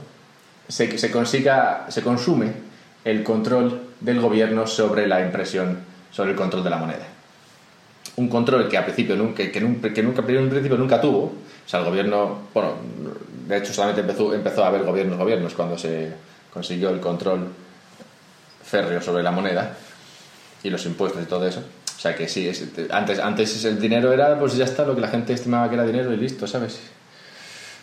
se, 0.67 0.97
se 0.97 1.11
consiga, 1.11 1.85
se 1.89 2.01
consume 2.01 2.51
el 3.03 3.23
control 3.23 3.81
del 3.99 4.19
gobierno 4.19 4.65
sobre 4.65 5.05
la 5.05 5.21
impresión, 5.21 5.77
sobre 6.09 6.31
el 6.31 6.35
control 6.35 6.63
de 6.63 6.69
la 6.71 6.77
moneda. 6.77 7.05
Un 8.15 8.27
control 8.27 8.67
que 8.67 8.79
a 8.79 8.83
principio 8.83 9.15
nunca, 9.15 9.51
que, 9.51 9.61
nunca, 9.61 9.93
que 9.93 10.01
nunca, 10.01 10.23
en 10.27 10.49
principio 10.49 10.75
nunca 10.75 10.99
tuvo. 10.99 11.25
O 11.25 11.67
sea, 11.67 11.81
el 11.81 11.85
gobierno, 11.85 12.39
bueno, 12.51 12.73
de 13.47 13.57
hecho 13.57 13.71
solamente 13.71 14.01
empezó, 14.01 14.33
empezó 14.33 14.63
a 14.63 14.69
haber 14.69 14.83
gobiernos, 14.83 15.19
gobiernos 15.19 15.53
cuando 15.53 15.77
se 15.77 16.11
consiguió 16.51 16.89
el 16.89 16.99
control 16.99 17.49
férreo 18.63 19.01
sobre 19.01 19.21
la 19.21 19.29
moneda 19.29 19.77
y 20.63 20.71
los 20.71 20.83
impuestos 20.87 21.21
y 21.21 21.25
todo 21.27 21.45
eso. 21.47 21.59
O 21.95 21.99
sea 21.99 22.15
que 22.15 22.27
sí, 22.27 22.49
antes, 22.89 23.19
antes 23.19 23.65
el 23.65 23.79
dinero 23.79 24.11
era, 24.11 24.39
pues 24.39 24.55
ya 24.57 24.65
está, 24.65 24.83
lo 24.83 24.95
que 24.95 25.01
la 25.01 25.09
gente 25.09 25.33
estimaba 25.33 25.69
que 25.69 25.75
era 25.75 25.85
dinero 25.85 26.11
y 26.11 26.17
listo, 26.17 26.47
¿sabes? 26.47 26.79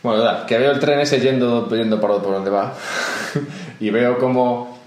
Bueno, 0.03 0.47
que 0.47 0.59
veo 0.59 0.73
el 0.73 0.81
tren 0.81 0.99
ese 1.01 1.21
yendo, 1.21 1.69
yendo 1.69 2.01
por, 2.01 2.23
por 2.23 2.35
donde 2.35 2.51
va 2.51 2.75
y 3.81 3.91
veo 3.91 4.19
cómo 4.19 4.79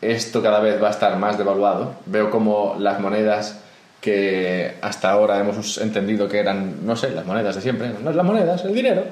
esto 0.00 0.42
cada 0.42 0.60
vez 0.60 0.82
va 0.82 0.88
a 0.88 0.90
estar 0.92 1.16
más 1.18 1.36
devaluado. 1.36 1.94
Veo 2.06 2.30
cómo 2.30 2.76
las 2.78 2.98
monedas 2.98 3.60
que 4.00 4.74
hasta 4.80 5.10
ahora 5.10 5.38
hemos 5.38 5.78
entendido 5.78 6.28
que 6.28 6.38
eran, 6.38 6.84
no 6.86 6.96
sé, 6.96 7.10
las 7.10 7.24
monedas 7.24 7.54
de 7.54 7.60
siempre, 7.62 7.90
no 8.02 8.10
es 8.10 8.16
las 8.16 8.26
monedas, 8.26 8.64
el 8.64 8.74
dinero. 8.74 9.04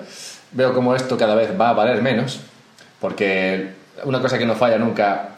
Veo 0.52 0.74
cómo 0.74 0.96
esto 0.96 1.16
cada 1.16 1.34
vez 1.34 1.58
va 1.58 1.70
a 1.70 1.74
valer 1.74 2.02
menos, 2.02 2.40
porque 2.98 3.70
una 4.04 4.20
cosa 4.20 4.36
que 4.36 4.46
no 4.46 4.56
falla 4.56 4.78
nunca 4.78 5.28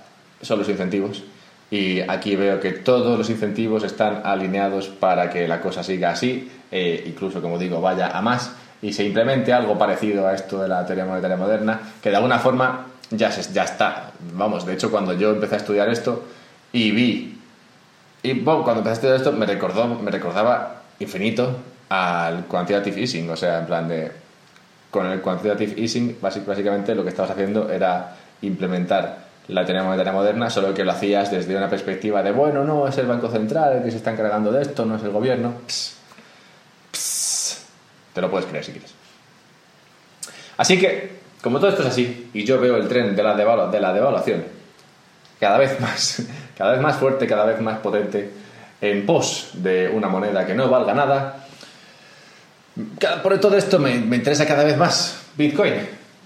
son 0.40 0.58
los 0.60 0.68
incentivos. 0.68 1.22
Y 1.70 2.00
aquí 2.00 2.36
veo 2.36 2.60
que 2.60 2.72
todos 2.72 3.18
los 3.18 3.28
incentivos 3.28 3.82
están 3.82 4.22
alineados 4.24 4.88
para 4.88 5.30
que 5.30 5.48
la 5.48 5.60
cosa 5.60 5.82
siga 5.82 6.10
así, 6.10 6.50
e 6.70 7.04
incluso, 7.06 7.42
como 7.42 7.58
digo, 7.58 7.80
vaya 7.80 8.08
a 8.08 8.22
más 8.22 8.52
y 8.82 8.92
se 8.92 9.04
implemente 9.04 9.52
algo 9.52 9.78
parecido 9.78 10.26
a 10.26 10.34
esto 10.34 10.60
de 10.60 10.68
la 10.68 10.84
teoría 10.84 11.04
monetaria 11.04 11.36
moderna, 11.36 11.80
que 12.02 12.10
de 12.10 12.16
alguna 12.16 12.40
forma 12.40 12.86
ya, 13.10 13.30
se, 13.30 13.52
ya 13.52 13.62
está. 13.64 14.10
Vamos, 14.34 14.66
de 14.66 14.74
hecho, 14.74 14.90
cuando 14.90 15.12
yo 15.14 15.30
empecé 15.30 15.54
a 15.54 15.58
estudiar 15.58 15.88
esto 15.88 16.24
y 16.72 16.90
vi, 16.90 17.40
y 18.24 18.40
bueno, 18.40 18.64
cuando 18.64 18.80
empecé 18.80 18.90
a 18.90 18.94
estudiar 18.94 19.16
esto 19.16 19.32
me, 19.32 19.46
recordó, 19.46 19.86
me 19.86 20.10
recordaba 20.10 20.82
infinito 20.98 21.56
al 21.88 22.44
quantitative 22.46 23.00
easing, 23.00 23.30
o 23.30 23.36
sea, 23.36 23.60
en 23.60 23.66
plan 23.66 23.88
de, 23.88 24.10
con 24.90 25.06
el 25.06 25.20
quantitative 25.20 25.80
easing, 25.80 26.18
básicamente 26.20 26.94
lo 26.94 27.04
que 27.04 27.10
estabas 27.10 27.30
haciendo 27.30 27.70
era 27.70 28.16
implementar 28.42 29.30
la 29.48 29.64
teoría 29.64 29.84
monetaria 29.84 30.12
moderna, 30.12 30.50
solo 30.50 30.74
que 30.74 30.84
lo 30.84 30.92
hacías 30.92 31.30
desde 31.30 31.56
una 31.56 31.68
perspectiva 31.68 32.22
de, 32.22 32.32
bueno, 32.32 32.64
no, 32.64 32.88
es 32.88 32.96
el 32.98 33.06
Banco 33.06 33.28
Central 33.28 33.76
el 33.76 33.82
que 33.84 33.90
se 33.90 33.98
está 33.98 34.12
encargando 34.12 34.50
de 34.50 34.62
esto, 34.62 34.84
no 34.84 34.96
es 34.96 35.02
el 35.02 35.10
gobierno. 35.10 35.54
Te 38.14 38.20
lo 38.20 38.30
puedes 38.30 38.46
creer 38.46 38.64
si 38.64 38.72
quieres. 38.72 38.92
Así 40.56 40.78
que, 40.78 41.10
como 41.42 41.58
todo 41.58 41.70
esto 41.70 41.82
es 41.82 41.88
así, 41.88 42.30
y 42.32 42.44
yo 42.44 42.60
veo 42.60 42.76
el 42.76 42.88
tren 42.88 43.16
de 43.16 43.22
la, 43.22 43.34
de 43.34 43.80
la 43.80 43.92
devaluación 43.92 44.44
cada 45.42 45.58
vez 45.58 45.80
más, 45.80 46.22
cada 46.56 46.72
vez 46.72 46.80
más 46.80 46.96
fuerte, 46.96 47.26
cada 47.26 47.44
vez 47.44 47.60
más 47.60 47.78
potente, 47.80 48.30
en 48.80 49.04
pos 49.04 49.50
de 49.54 49.88
una 49.88 50.08
moneda 50.08 50.46
que 50.46 50.54
no 50.54 50.68
valga 50.68 50.94
nada, 50.94 51.46
por 53.22 53.38
todo 53.40 53.56
esto 53.56 53.80
me, 53.80 53.98
me 53.98 54.16
interesa 54.16 54.46
cada 54.46 54.62
vez 54.62 54.76
más 54.76 55.20
Bitcoin. 55.36 55.74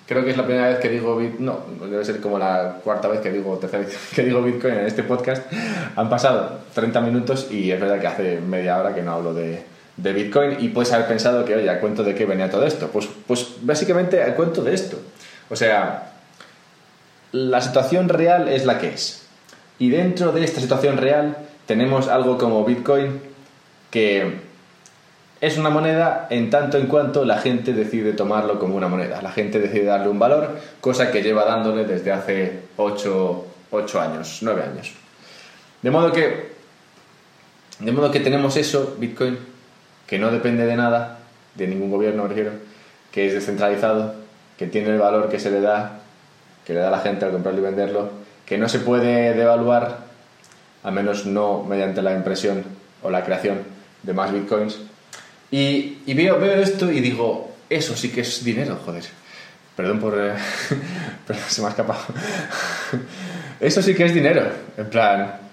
creo 0.06 0.22
que 0.22 0.32
es 0.32 0.36
la 0.36 0.44
primera 0.44 0.68
vez 0.68 0.78
que 0.80 0.90
digo 0.90 1.16
Bitcoin, 1.16 1.46
no, 1.46 1.60
debe 1.88 2.04
ser 2.04 2.20
como 2.20 2.38
la 2.38 2.76
cuarta 2.84 3.08
vez 3.08 3.20
que 3.20 3.32
digo, 3.32 3.56
tercera 3.56 3.84
vez 3.84 3.96
que 4.14 4.22
digo 4.22 4.42
Bitcoin 4.42 4.74
en 4.74 4.86
este 4.86 5.02
podcast. 5.02 5.50
Han 5.96 6.10
pasado 6.10 6.60
30 6.74 7.00
minutos 7.00 7.48
y 7.50 7.70
es 7.70 7.80
verdad 7.80 7.98
que 7.98 8.06
hace 8.06 8.40
media 8.40 8.78
hora 8.78 8.94
que 8.94 9.00
no 9.02 9.12
hablo 9.12 9.32
de, 9.32 9.64
de 9.96 10.12
Bitcoin 10.12 10.56
y 10.60 10.68
puedes 10.68 10.92
haber 10.92 11.08
pensado 11.08 11.44
que, 11.44 11.56
oye, 11.56 11.70
¿a 11.70 11.80
cuento 11.80 12.04
de 12.04 12.14
qué 12.14 12.26
venía 12.26 12.50
todo 12.50 12.66
esto? 12.66 12.88
Pues, 12.88 13.08
pues 13.26 13.54
básicamente 13.62 14.22
a 14.22 14.34
cuento 14.34 14.62
de 14.62 14.74
esto. 14.74 14.98
O 15.48 15.56
sea, 15.56 16.12
la 17.32 17.60
situación 17.60 18.08
real 18.08 18.48
es 18.48 18.64
la 18.64 18.78
que 18.78 18.88
es. 18.88 19.26
Y 19.78 19.90
dentro 19.90 20.32
de 20.32 20.44
esta 20.44 20.60
situación 20.60 20.96
real 20.96 21.36
tenemos 21.66 22.08
algo 22.08 22.38
como 22.38 22.64
Bitcoin 22.64 23.20
que 23.90 24.46
es 25.40 25.58
una 25.58 25.70
moneda 25.70 26.26
en 26.30 26.50
tanto 26.50 26.78
en 26.78 26.86
cuanto 26.86 27.24
la 27.24 27.38
gente 27.38 27.72
decide 27.72 28.12
tomarlo 28.12 28.58
como 28.58 28.76
una 28.76 28.88
moneda. 28.88 29.20
La 29.22 29.32
gente 29.32 29.58
decide 29.58 29.84
darle 29.84 30.08
un 30.08 30.18
valor, 30.18 30.58
cosa 30.80 31.10
que 31.10 31.22
lleva 31.22 31.44
dándole 31.44 31.84
desde 31.84 32.12
hace 32.12 32.60
8, 32.76 33.44
años, 34.00 34.38
9 34.42 34.62
años. 34.62 34.92
De 35.82 35.90
modo 35.90 36.10
que, 36.10 36.52
de 37.78 37.92
modo 37.92 38.10
que 38.10 38.20
tenemos 38.20 38.56
eso, 38.56 38.96
Bitcoin, 38.98 39.38
que 40.06 40.18
no 40.18 40.30
depende 40.30 40.66
de 40.66 40.76
nada, 40.76 41.18
de 41.54 41.66
ningún 41.66 41.90
gobierno, 41.90 42.22
me 42.22 42.28
refiero, 42.28 42.52
que 43.10 43.26
es 43.26 43.34
descentralizado, 43.34 44.14
que 44.58 44.66
tiene 44.66 44.90
el 44.90 44.98
valor 44.98 45.28
que 45.28 45.40
se 45.40 45.50
le 45.50 45.60
da, 45.60 46.00
que 46.64 46.74
le 46.74 46.80
da 46.80 46.88
a 46.88 46.90
la 46.90 47.00
gente 47.00 47.24
al 47.24 47.32
comprarlo 47.32 47.60
y 47.60 47.64
venderlo, 47.64 48.10
que 48.44 48.58
no 48.58 48.68
se 48.68 48.78
puede 48.78 49.34
devaluar, 49.34 49.98
al 50.82 50.92
menos 50.92 51.26
no 51.26 51.64
mediante 51.64 52.02
la 52.02 52.14
impresión 52.14 52.64
o 53.02 53.10
la 53.10 53.24
creación 53.24 53.58
de 54.02 54.12
más 54.12 54.32
bitcoins. 54.32 54.78
Y, 55.50 56.12
veo, 56.14 56.38
veo 56.38 56.60
esto 56.60 56.90
y 56.90 57.00
digo, 57.00 57.54
eso 57.68 57.96
sí 57.96 58.10
que 58.10 58.20
es 58.22 58.44
dinero, 58.44 58.78
joder. 58.84 59.04
Perdón 59.76 60.00
por... 60.00 60.18
Eh, 60.18 60.34
perdón, 61.26 61.44
se 61.48 61.60
me 61.60 61.66
ha 61.66 61.70
escapado. 61.70 62.00
eso 63.60 63.82
sí 63.82 63.94
que 63.94 64.04
es 64.04 64.14
dinero. 64.14 64.42
En 64.76 64.88
plan, 64.88 65.45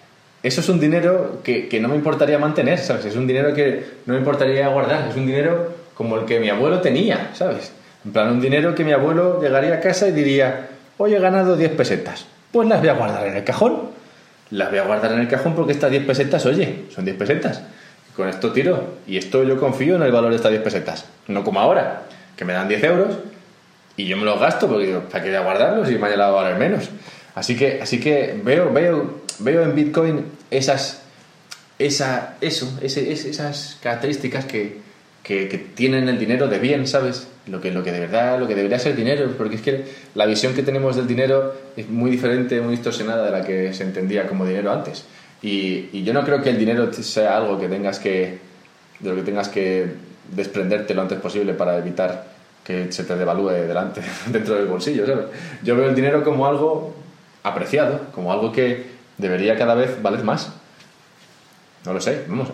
eso 0.43 0.62
es 0.62 0.69
un 0.69 0.79
dinero 0.79 1.39
que, 1.43 1.69
que, 1.69 1.79
no 1.79 1.88
me 1.88 1.95
importaría 1.95 2.38
mantener, 2.38 2.77
¿sabes? 2.79 3.06
Es 3.06 3.15
un 3.15 3.25
dinero 3.25 3.53
que 3.53 3.86
no 4.06 4.13
me 4.13 4.19
importaría 4.19 4.67
guardar. 4.67 5.08
Es 5.10 5.15
un 5.15 5.25
dinero 5.25 5.69
como 5.93 6.17
el 6.17 6.25
que 6.25 6.39
mi 6.39 6.49
abuelo 6.49 6.82
tenía, 6.82 7.32
¿sabes? 7.34 7.71
En 8.06 8.12
plan, 8.12 8.29
un 8.29 8.41
dinero 8.41 8.75
que 8.75 8.84
mi 8.84 8.91
abuelo 8.91 9.41
llegaría 9.41 9.75
a 9.75 9.79
casa 9.79 10.08
y 10.08 10.12
diría, 10.12 10.67
hoy 10.97 11.13
he 11.13 11.19
ganado 11.19 11.56
10 11.56 11.71
pesetas. 11.71 12.25
Pues 12.51 12.67
las 12.67 12.82
voy 12.82 12.89
a 12.89 12.93
guardar 12.93 13.25
en 13.27 13.38
el 13.38 13.43
cajón. 13.43 13.89
Las 14.49 14.69
voy 14.69 14.79
a 14.79 14.84
guardar 14.84 15.13
en 15.13 15.19
el 15.19 15.27
cajón 15.27 15.56
porque 15.56 15.71
estas 15.71 15.89
10 15.89 16.06
pesetas, 16.06 16.45
oye, 16.45 16.86
son 16.93 17.06
10 17.06 17.17
pesetas. 17.17 17.62
Con 18.15 18.27
esto 18.27 18.51
tiro. 18.51 18.95
Y 19.08 19.17
esto 19.17 19.43
yo 19.43 19.58
confío 19.58 19.95
en 19.95 20.03
el 20.03 20.12
valor 20.12 20.32
de 20.32 20.36
estas 20.36 20.51
10 20.51 20.62
pesetas. 20.62 21.06
No 21.27 21.43
como 21.43 21.62
ahora, 21.62 22.03
que 22.36 22.45
me 22.45 22.53
dan 22.53 22.67
10 22.67 22.84
euros 22.84 23.17
y 23.95 24.06
yo 24.06 24.17
me 24.17 24.25
los 24.25 24.39
gasto 24.39 24.67
porque 24.67 24.88
digo, 24.88 25.01
¿para 25.01 25.23
qué 25.23 25.29
voy 25.29 25.38
a 25.38 25.41
guardarlos 25.41 25.91
y 25.91 25.97
mañana 25.97 26.27
va 26.27 26.39
a 26.39 26.43
valer 26.43 26.60
menos? 26.60 26.89
Así 27.36 27.56
que, 27.56 27.79
así 27.82 27.99
que 27.99 28.39
veo, 28.43 28.71
veo, 28.71 29.23
veo 29.39 29.63
en 29.63 29.76
Bitcoin 29.76 30.26
esas, 30.52 31.02
esa, 31.80 32.38
eso, 32.41 32.78
esas 32.82 33.78
características 33.82 34.46
que, 34.46 34.78
que, 35.24 35.65
tienen 35.76 36.10
el 36.10 36.19
dinero 36.19 36.48
de 36.48 36.60
bien, 36.60 36.88
¿sabes? 36.88 37.28
Lo 37.48 37.60
que, 37.60 37.72
lo 37.72 37.84
que 37.84 37.91
de 37.91 38.00
verdad, 38.02 38.39
lo 38.39 38.48
que 38.48 38.56
debería 38.56 38.80
ser 38.80 38.96
dinero, 38.96 39.30
porque 39.38 39.56
es 39.56 39.62
que 39.62 39.86
la 40.15 40.26
visión 40.26 40.54
que 40.54 40.63
tenemos 40.63 40.96
del 40.96 41.08
dinero 41.08 41.54
es 41.76 41.89
muy 41.89 42.12
diferente, 42.12 42.62
muy 42.62 42.72
distorsionada 42.72 43.26
de 43.26 43.32
la 43.32 43.43
que 43.43 43.74
se 43.74 43.84
entendía 43.84 44.28
como 44.28 44.46
dinero 44.46 44.72
antes. 44.72 45.06
Y, 45.41 45.89
y 45.91 46.04
yo 46.04 46.13
no 46.13 46.24
creo 46.24 46.41
que 46.41 46.50
el 46.50 46.58
dinero 46.58 46.91
sea 46.93 47.38
algo 47.38 47.60
que 47.60 47.67
tengas 47.67 48.00
que, 48.00 48.39
de 49.00 49.10
lo 49.10 49.15
que 49.15 49.24
tengas 49.24 49.50
que 49.50 49.88
desprenderte 50.34 50.93
lo 50.93 51.02
antes 51.02 51.19
posible 51.19 51.54
para 51.54 51.78
evitar 51.78 52.32
que 52.63 52.91
se 52.91 53.04
te 53.04 53.15
devalúe 53.15 53.50
delante, 53.50 54.02
dentro 54.28 54.56
del 54.56 54.67
bolsillo, 54.67 55.06
¿sabes? 55.06 55.26
Yo 55.63 55.76
veo 55.76 55.89
el 55.89 55.96
dinero 55.96 56.24
como 56.24 56.46
algo 56.46 56.96
apreciado, 57.43 58.00
como 58.13 58.32
algo 58.32 58.52
que 58.52 58.92
debería 59.17 59.58
cada 59.58 59.76
vez 59.76 60.02
valer 60.02 60.23
más. 60.23 60.52
No 61.86 61.93
lo 61.93 61.99
sé, 61.99 62.26
vamos, 62.28 62.49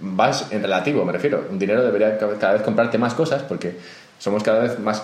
vas 0.00 0.48
en 0.50 0.62
relativo, 0.62 1.04
me 1.04 1.12
refiero. 1.12 1.46
Un 1.48 1.58
dinero 1.58 1.82
debería 1.82 2.18
cada 2.18 2.54
vez 2.54 2.62
comprarte 2.62 2.98
más 2.98 3.14
cosas 3.14 3.42
porque 3.42 3.76
somos 4.18 4.42
cada 4.42 4.60
vez 4.60 4.78
más, 4.78 5.02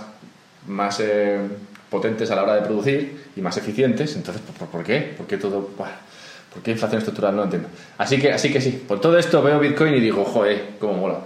más 0.66 0.98
eh, 1.00 1.38
potentes 1.88 2.30
a 2.30 2.36
la 2.36 2.42
hora 2.42 2.54
de 2.56 2.62
producir 2.62 3.30
y 3.36 3.40
más 3.40 3.56
eficientes. 3.56 4.16
Entonces, 4.16 4.42
¿por, 4.70 4.84
qué? 4.84 5.14
¿Por 5.16 5.26
qué 5.26 5.38
todo.? 5.38 5.70
¿Por 6.52 6.62
qué 6.62 6.72
inflación 6.72 6.98
estructural? 6.98 7.36
No 7.36 7.44
entiendo. 7.44 7.68
Así 7.98 8.18
que, 8.18 8.32
así 8.32 8.50
que 8.50 8.60
sí, 8.60 8.82
por 8.88 9.00
todo 9.00 9.18
esto 9.18 9.42
veo 9.42 9.60
Bitcoin 9.60 9.94
y 9.94 10.00
digo, 10.00 10.24
joder, 10.24 10.70
cómo 10.80 10.94
mola. 10.94 11.18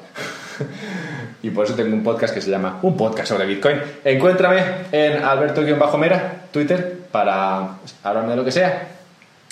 y 1.42 1.50
por 1.50 1.64
eso 1.64 1.74
tengo 1.74 1.94
un 1.94 2.02
podcast 2.02 2.34
que 2.34 2.40
se 2.40 2.50
llama 2.50 2.80
Un 2.82 2.96
podcast 2.96 3.28
sobre 3.28 3.46
Bitcoin. 3.46 3.80
Encuéntrame 4.04 4.62
en 4.90 5.22
Alberto-Mera, 5.22 6.46
Twitter, 6.52 6.98
para 7.10 7.78
hablarme 8.02 8.30
de 8.30 8.36
lo 8.36 8.44
que 8.44 8.52
sea. 8.52 8.88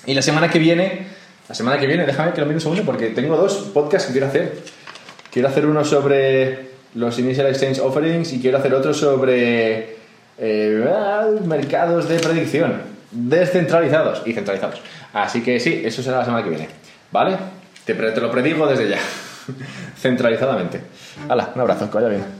Y 0.06 0.14
la 0.14 0.22
semana 0.22 0.50
que 0.50 0.58
viene, 0.58 1.06
la 1.48 1.54
semana 1.54 1.78
que 1.78 1.86
viene, 1.86 2.06
déjame 2.06 2.32
que 2.32 2.40
lo 2.40 2.46
mire 2.46 2.56
un 2.56 2.60
segundo 2.60 2.82
porque 2.84 3.08
tengo 3.08 3.36
dos 3.36 3.70
podcasts 3.74 4.06
que 4.06 4.12
quiero 4.12 4.28
hacer. 4.28 4.58
Quiero 5.30 5.48
hacer 5.48 5.66
uno 5.66 5.84
sobre 5.84 6.70
los 6.94 7.18
Initial 7.18 7.46
Exchange 7.46 7.78
Offerings 7.80 8.32
y 8.32 8.40
quiero 8.40 8.58
hacer 8.58 8.74
otro 8.74 8.92
sobre 8.94 9.96
eh, 10.38 11.38
mercados 11.44 12.08
de 12.08 12.18
predicción 12.18 12.90
descentralizados 13.10 14.22
y 14.26 14.32
centralizados. 14.32 14.80
Así 15.12 15.42
que 15.42 15.58
sí, 15.60 15.82
eso 15.84 16.02
será 16.02 16.18
la 16.18 16.24
semana 16.24 16.44
que 16.44 16.50
viene. 16.50 16.68
¿Vale? 17.10 17.36
Te, 17.84 17.94
te 17.94 18.20
lo 18.20 18.30
predigo 18.30 18.66
desde 18.66 18.88
ya. 18.88 18.98
Centralizadamente. 19.96 20.80
Hala, 21.28 21.50
un 21.54 21.60
abrazo, 21.60 21.90
que 21.90 21.96
vaya 21.96 22.08
bien. 22.08 22.39